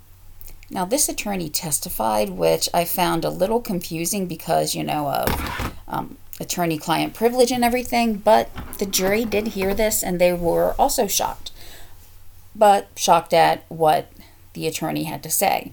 [0.68, 6.18] Now, this attorney testified, which I found a little confusing because, you know, of um,
[6.41, 11.07] attorney client privilege and everything, but the jury did hear this and they were also
[11.07, 11.51] shocked,
[12.55, 14.12] but shocked at what
[14.53, 15.72] the attorney had to say.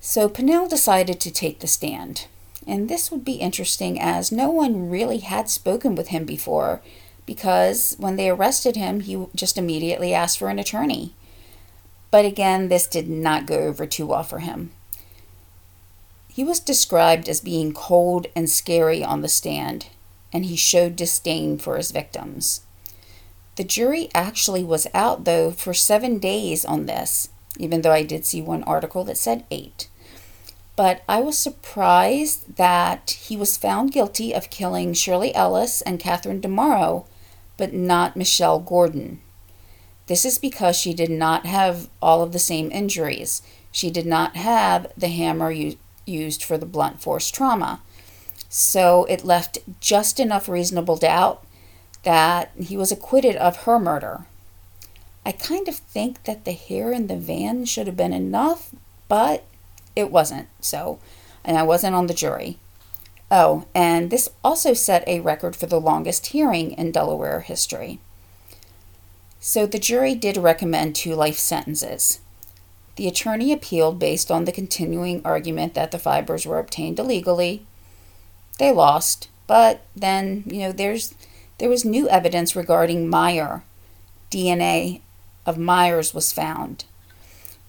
[0.00, 2.26] So Pennell decided to take the stand.
[2.66, 6.80] And this would be interesting as no one really had spoken with him before
[7.26, 11.14] because when they arrested him, he just immediately asked for an attorney.
[12.10, 14.72] But again, this did not go over too well for him.
[16.40, 19.88] He was described as being cold and scary on the stand,
[20.32, 22.62] and he showed disdain for his victims.
[23.56, 27.28] The jury actually was out, though, for seven days on this,
[27.58, 29.90] even though I did see one article that said eight.
[30.76, 36.40] But I was surprised that he was found guilty of killing Shirley Ellis and Catherine
[36.40, 37.04] DeMauro
[37.58, 39.20] but not Michelle Gordon.
[40.06, 43.42] This is because she did not have all of the same injuries.
[43.70, 45.52] She did not have the hammer
[46.06, 47.80] used for the blunt force trauma.
[48.48, 51.44] So it left just enough reasonable doubt
[52.02, 54.26] that he was acquitted of her murder.
[55.24, 58.70] I kind of think that the hair in the van should have been enough,
[59.08, 59.44] but
[59.94, 60.48] it wasn't.
[60.60, 60.98] So,
[61.44, 62.58] and I wasn't on the jury.
[63.30, 68.00] Oh, and this also set a record for the longest hearing in Delaware history.
[69.38, 72.20] So the jury did recommend two life sentences.
[73.00, 77.64] The attorney appealed based on the continuing argument that the fibers were obtained illegally.
[78.58, 81.14] They lost, but then, you know, there's
[81.56, 83.62] there was new evidence regarding Meyer.
[84.30, 85.00] DNA
[85.46, 86.84] of Myers was found.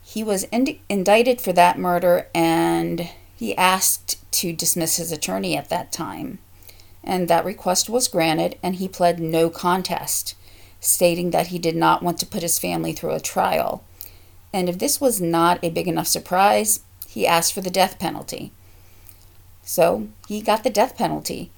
[0.03, 5.69] He was ind- indicted for that murder and he asked to dismiss his attorney at
[5.69, 6.39] that time.
[7.05, 10.35] And that request was granted and he pled no contest,
[10.81, 13.85] stating that he did not want to put his family through a trial.
[14.53, 18.51] And if this was not a big enough surprise, he asked for the death penalty.
[19.63, 21.51] So he got the death penalty.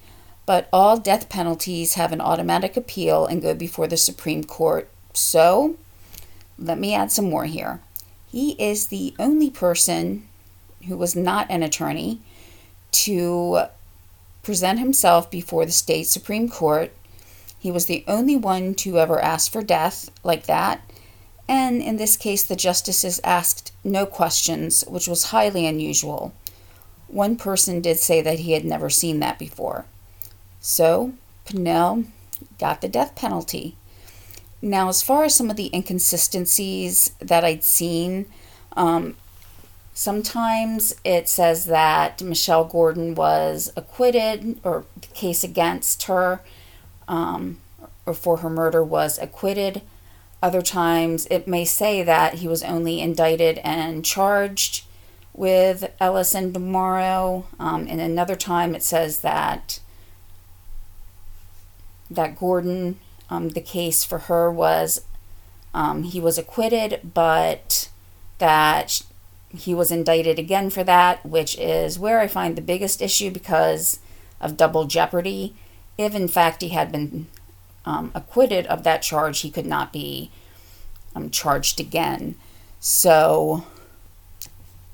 [0.46, 4.88] But all death penalties have an automatic appeal and go before the Supreme Court.
[5.14, 5.76] So
[6.58, 7.80] let me add some more here.
[8.30, 10.28] He is the only person
[10.86, 12.20] who was not an attorney,
[12.94, 13.64] to
[14.42, 16.92] present himself before the state Supreme Court.
[17.58, 20.80] He was the only one to ever ask for death like that.
[21.48, 26.32] And in this case, the justices asked no questions, which was highly unusual.
[27.08, 29.84] One person did say that he had never seen that before.
[30.60, 31.12] So,
[31.44, 32.04] Pennell
[32.58, 33.76] got the death penalty.
[34.62, 38.26] Now, as far as some of the inconsistencies that I'd seen,
[38.74, 39.16] um,
[39.96, 46.40] Sometimes it says that Michelle Gordon was acquitted, or the case against her
[47.06, 47.58] um,
[48.04, 49.82] or for her murder was acquitted.
[50.44, 54.84] Other times it may say that he was only indicted and charged
[55.32, 57.46] with Ellis and DeMauro.
[57.58, 59.80] Um, and another time it says that
[62.10, 62.98] that Gordon,
[63.30, 65.00] um, the case for her was
[65.72, 67.88] um, he was acquitted, but
[68.36, 69.00] that
[69.48, 73.98] he was indicted again for that, which is where I find the biggest issue because
[74.42, 75.56] of double jeopardy.
[75.96, 77.28] If in fact he had been
[77.86, 80.30] um, acquitted of that charge, he could not be
[81.14, 82.34] um, charged again.
[82.80, 83.64] So,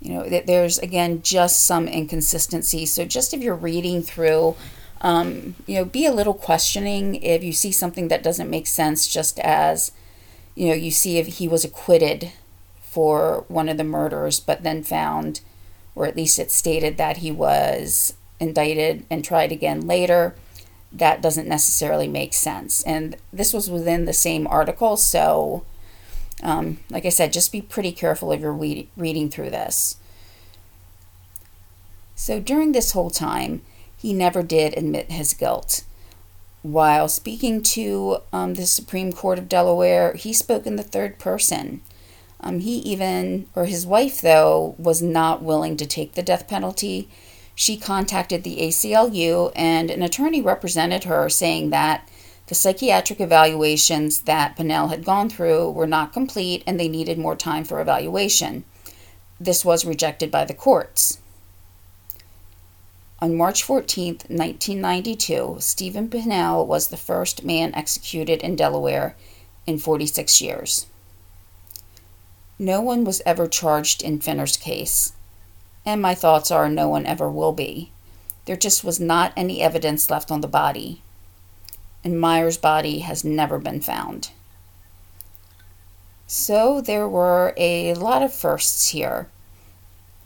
[0.01, 2.87] you know, th- there's again just some inconsistency.
[2.87, 4.57] So, just if you're reading through,
[5.01, 9.07] um, you know, be a little questioning if you see something that doesn't make sense,
[9.07, 9.93] just as,
[10.55, 12.33] you know, you see if he was acquitted
[12.81, 15.41] for one of the murders, but then found,
[15.95, 20.35] or at least it stated that he was indicted and tried again later.
[20.93, 22.83] That doesn't necessarily make sense.
[22.83, 25.65] And this was within the same article, so
[26.43, 29.97] um, like I said, just be pretty careful if you're read- reading through this.
[32.15, 33.63] So during this whole time,
[33.97, 35.85] he never did admit his guilt.
[36.63, 41.81] While speaking to um, the Supreme Court of Delaware, he spoke in the third person.
[42.41, 47.09] Um, he even, or his wife though, was not willing to take the death penalty.
[47.61, 52.09] She contacted the ACLU, and an attorney represented her, saying that
[52.47, 57.37] the psychiatric evaluations that Pinnell had gone through were not complete and they needed more
[57.37, 58.65] time for evaluation.
[59.39, 61.19] This was rejected by the courts.
[63.19, 69.17] On March 14, 1992, Steven Pennell was the first man executed in Delaware
[69.67, 70.87] in 46 years.
[72.59, 75.13] No one was ever charged in Finner's case,
[75.85, 77.91] and my thoughts are no one ever will be.
[78.45, 81.03] There just was not any evidence left on the body,
[82.03, 84.31] and Meyer's body has never been found.
[86.27, 89.29] So there were a lot of firsts here,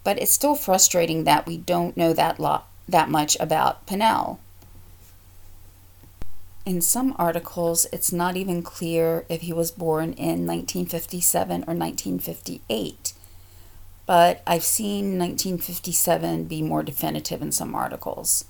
[0.05, 4.39] but it's still frustrating that we don't know that lot that much about Pennell.
[6.67, 13.14] In some articles, it's not even clear if he was born in 1957 or 1958,
[14.07, 18.45] but I've seen 1957 be more definitive in some articles.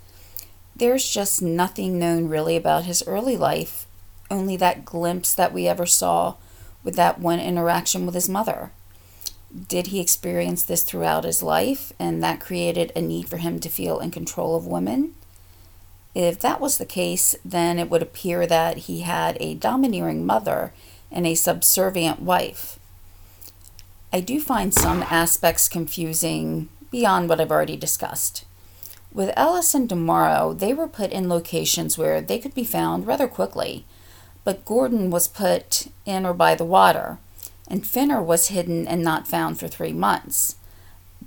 [0.76, 3.86] There's just nothing known really about his early life,
[4.30, 6.34] only that glimpse that we ever saw
[6.82, 8.72] with that one interaction with his mother.
[9.68, 13.68] Did he experience this throughout his life, and that created a need for him to
[13.68, 15.14] feel in control of women?
[16.14, 20.72] If that was the case, then it would appear that he had a domineering mother
[21.10, 22.78] and a subservient wife.
[24.14, 28.44] I do find some aspects confusing beyond what I've already discussed.
[29.12, 33.26] With Ellis and DeMauro, they were put in locations where they could be found rather
[33.26, 33.84] quickly,
[34.44, 37.18] but Gordon was put in or by the water,
[37.66, 40.58] and Finner was hidden and not found for three months.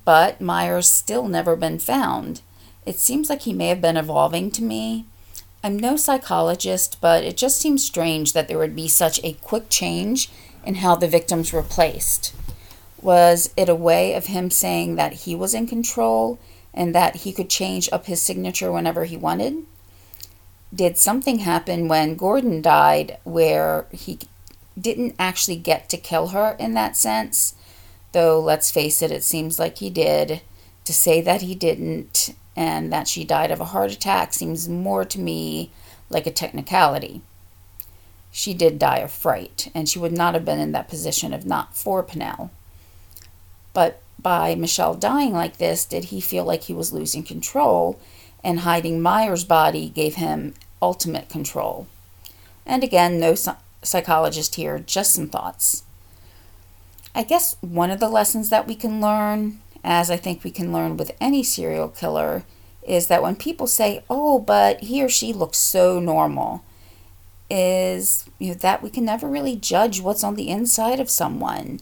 [0.05, 2.39] But Myers still never been found,
[2.85, 5.03] it seems like he may have been evolving to me.
[5.61, 9.67] I'm no psychologist, but it just seems strange that there would be such a quick
[9.69, 10.29] change
[10.65, 12.33] in how the victims were placed.
[13.01, 16.39] Was it a way of him saying that he was in control
[16.73, 19.65] and that he could change up his signature whenever he wanted?
[20.73, 24.19] Did something happen when Gordon died where he
[24.79, 27.55] didn't actually get to kill her in that sense?
[28.11, 30.41] Though, let's face it, it seems like he did.
[30.85, 35.05] To say that he didn't and that she died of a heart attack seems more
[35.05, 35.71] to me
[36.09, 37.21] like a technicality.
[38.31, 41.45] She did die of fright, and she would not have been in that position if
[41.45, 42.51] not for Pennell.
[43.77, 47.99] But by Michelle dying like this, did he feel like he was losing control,
[48.43, 51.85] and hiding Meyer's body gave him ultimate control?
[52.65, 53.35] And again, no
[53.83, 55.83] psychologist here, just some thoughts.
[57.13, 60.73] I guess one of the lessons that we can learn, as I think we can
[60.73, 62.45] learn with any serial killer,
[62.81, 66.63] is that when people say, oh, but he or she looks so normal,
[67.47, 71.79] is you know, that we can never really judge what's on the inside of someone.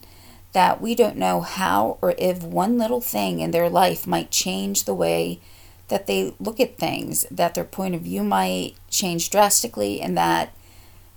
[0.55, 4.85] That we don't know how or if one little thing in their life might change
[4.85, 5.41] the way
[5.89, 10.53] that they look at things, that their point of view might change drastically, and that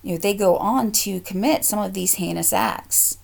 [0.02, 3.18] you know they go on to commit some of these heinous acts.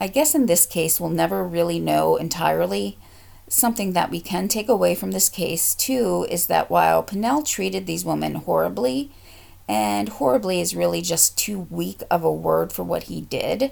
[0.00, 2.98] I guess in this case, we'll never really know entirely.
[3.46, 7.86] Something that we can take away from this case, too, is that while Pennell treated
[7.86, 9.12] these women horribly,
[9.68, 13.70] and horribly is really just too weak of a word for what he did,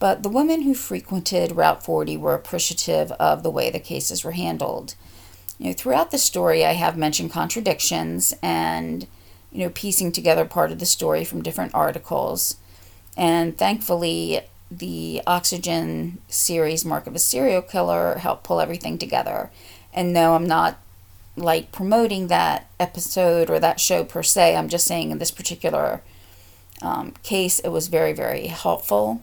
[0.00, 4.32] but the women who frequented Route 40 were appreciative of the way the cases were
[4.32, 4.94] handled.
[5.58, 9.06] You know, throughout the story, I have mentioned contradictions and,
[9.52, 12.56] you know, piecing together part of the story from different articles.
[13.14, 14.40] And thankfully,
[14.70, 19.50] the Oxygen series, Mark of a Serial Killer, helped pull everything together.
[19.92, 20.78] And no, I'm not
[21.36, 24.56] like promoting that episode or that show per se.
[24.56, 26.00] I'm just saying in this particular
[26.80, 29.20] um, case, it was very, very helpful.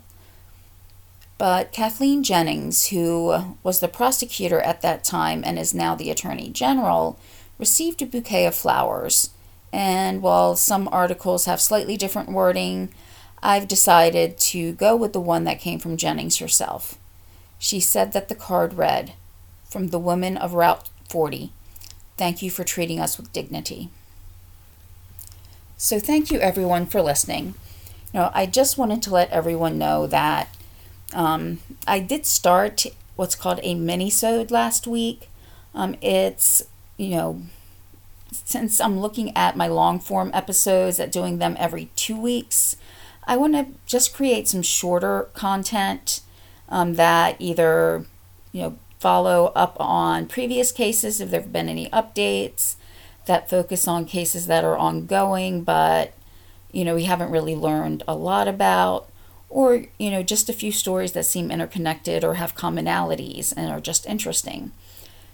[1.38, 6.49] But Kathleen Jennings, who was the prosecutor at that time and is now the attorney
[6.49, 7.19] general,
[7.59, 9.29] received a bouquet of flowers.
[9.71, 12.89] And while some articles have slightly different wording,
[13.43, 16.97] I've decided to go with the one that came from Jennings herself.
[17.59, 19.13] She said that the card read,
[19.69, 21.51] From the woman of Route 40,
[22.17, 23.89] thank you for treating us with dignity.
[25.77, 27.53] So, thank you everyone for listening.
[28.13, 30.49] Know, I just wanted to let everyone know that
[31.14, 32.86] um, I did start
[33.16, 35.30] what's called a mini-sode last week.
[35.74, 36.64] Um, it's,
[36.97, 37.41] you know,
[38.32, 42.76] since I'm looking at my long form episodes at doing them every two weeks,
[43.26, 46.22] I want to just create some shorter content
[46.70, 48.05] um, that either
[48.51, 52.76] you know follow up on previous cases if there have been any updates
[53.26, 56.14] that focus on cases that are ongoing but
[56.72, 59.08] you know we haven't really learned a lot about
[59.50, 63.82] or you know just a few stories that seem interconnected or have commonalities and are
[63.82, 64.72] just interesting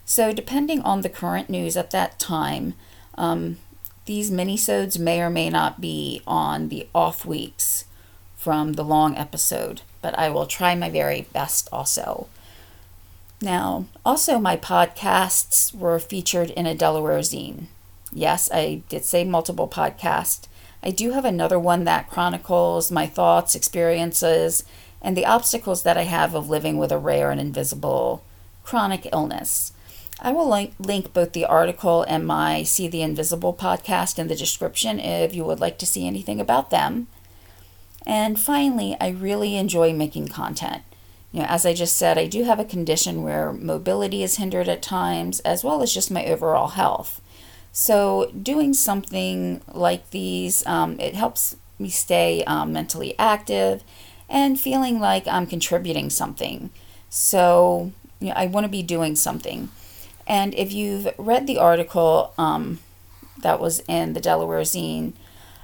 [0.05, 2.73] so depending on the current news at that time
[3.15, 3.57] um,
[4.05, 7.85] these minisodes may or may not be on the off weeks
[8.35, 12.27] from the long episode, but I will try my very best also.
[13.41, 17.67] Now, also, my podcasts were featured in a Delaware zine.
[18.11, 20.47] Yes, I did say multiple podcasts.
[20.83, 24.65] I do have another one that chronicles my thoughts, experiences,
[25.01, 28.21] and the obstacles that I have of living with a rare and invisible
[28.63, 29.71] chronic illness.
[30.19, 34.35] I will link, link both the article and my See the Invisible podcast in the
[34.35, 37.07] description if you would like to see anything about them.
[38.05, 40.83] And finally, I really enjoy making content.
[41.31, 44.69] You know, as I just said, I do have a condition where mobility is hindered
[44.69, 47.21] at times, as well as just my overall health.
[47.75, 53.83] So, doing something like these, um, it helps me stay um, mentally active
[54.29, 56.69] and feeling like I'm contributing something.
[57.09, 59.69] So, you know, I want to be doing something.
[60.27, 62.79] And if you've read the article um,
[63.39, 65.13] that was in the Delaware Zine,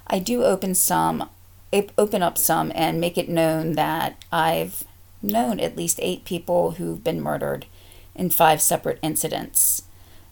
[0.08, 1.30] I do open some,
[1.72, 4.84] open up some, and make it known that I've
[5.22, 7.68] known at least eight people who've been murdered
[8.16, 9.84] in five separate incidents.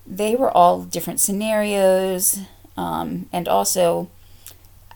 [0.08, 2.40] They were all different scenarios,
[2.78, 4.10] um, and also,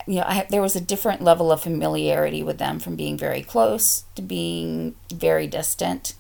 [0.08, 3.42] you know, I, there was a different level of familiarity with them from being very
[3.42, 6.14] close to being very distant.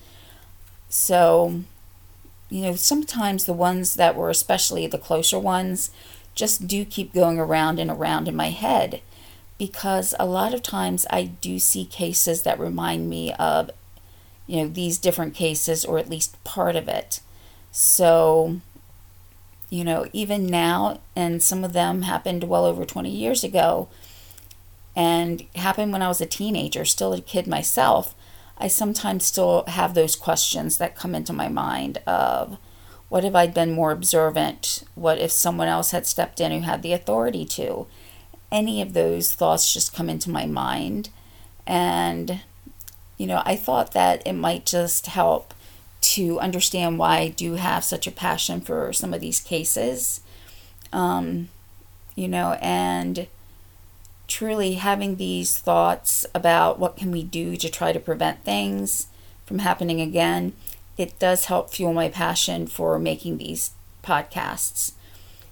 [0.90, 1.64] So
[2.52, 5.90] you know, sometimes the ones that were especially the closer ones
[6.36, 9.02] just do keep going around and around in my head
[9.58, 13.72] because a lot of times I do see cases that remind me of,
[14.48, 17.22] you know, these different cases or at least part of it.
[17.72, 18.60] So,
[19.72, 23.88] you know, even now, and some of them happened well over 20 years ago
[24.96, 28.14] and happened when I was a teenager, still a kid myself.
[28.58, 32.58] I sometimes still have those questions that come into my mind of
[33.12, 34.86] What if I'd been more observant?
[34.96, 37.88] What if someone else had stepped in who had the authority to?
[38.50, 41.10] Any of those thoughts just come into my mind.
[41.68, 42.40] And,
[43.18, 45.54] you know, I thought that it might just help
[46.02, 50.22] to understand why I do have such a passion for some of these cases.
[50.92, 51.50] Um,
[52.16, 53.28] you know, and
[54.28, 59.08] truly having these thoughts about what can we do to try to prevent things
[59.46, 60.54] from happening again,
[60.98, 63.72] it does help fuel my passion for making these
[64.04, 64.94] podcasts.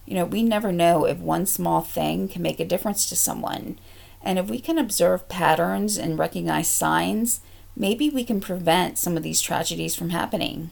[0.06, 3.78] You know, we never know if one small thing can make a difference to someone.
[4.22, 7.42] And if we can observe patterns and recognize signs,
[7.80, 10.70] maybe we can prevent some of these tragedies from happening.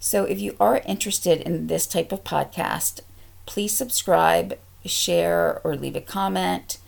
[0.00, 3.00] So, if you are interested in this type of podcast,
[3.46, 6.78] please subscribe, share, or leave a comment.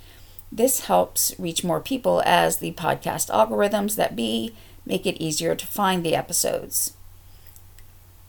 [0.50, 4.54] This helps reach more people as the podcast algorithms that be
[4.84, 6.94] make it easier to find the episodes.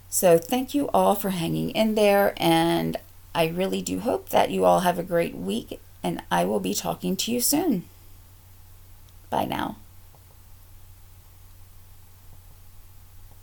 [0.08, 2.98] So, thank you all for hanging in there, and
[3.34, 6.76] I really do hope that you all have a great week, and I will be
[6.76, 7.86] talking to you soon.
[9.32, 9.78] Bye now.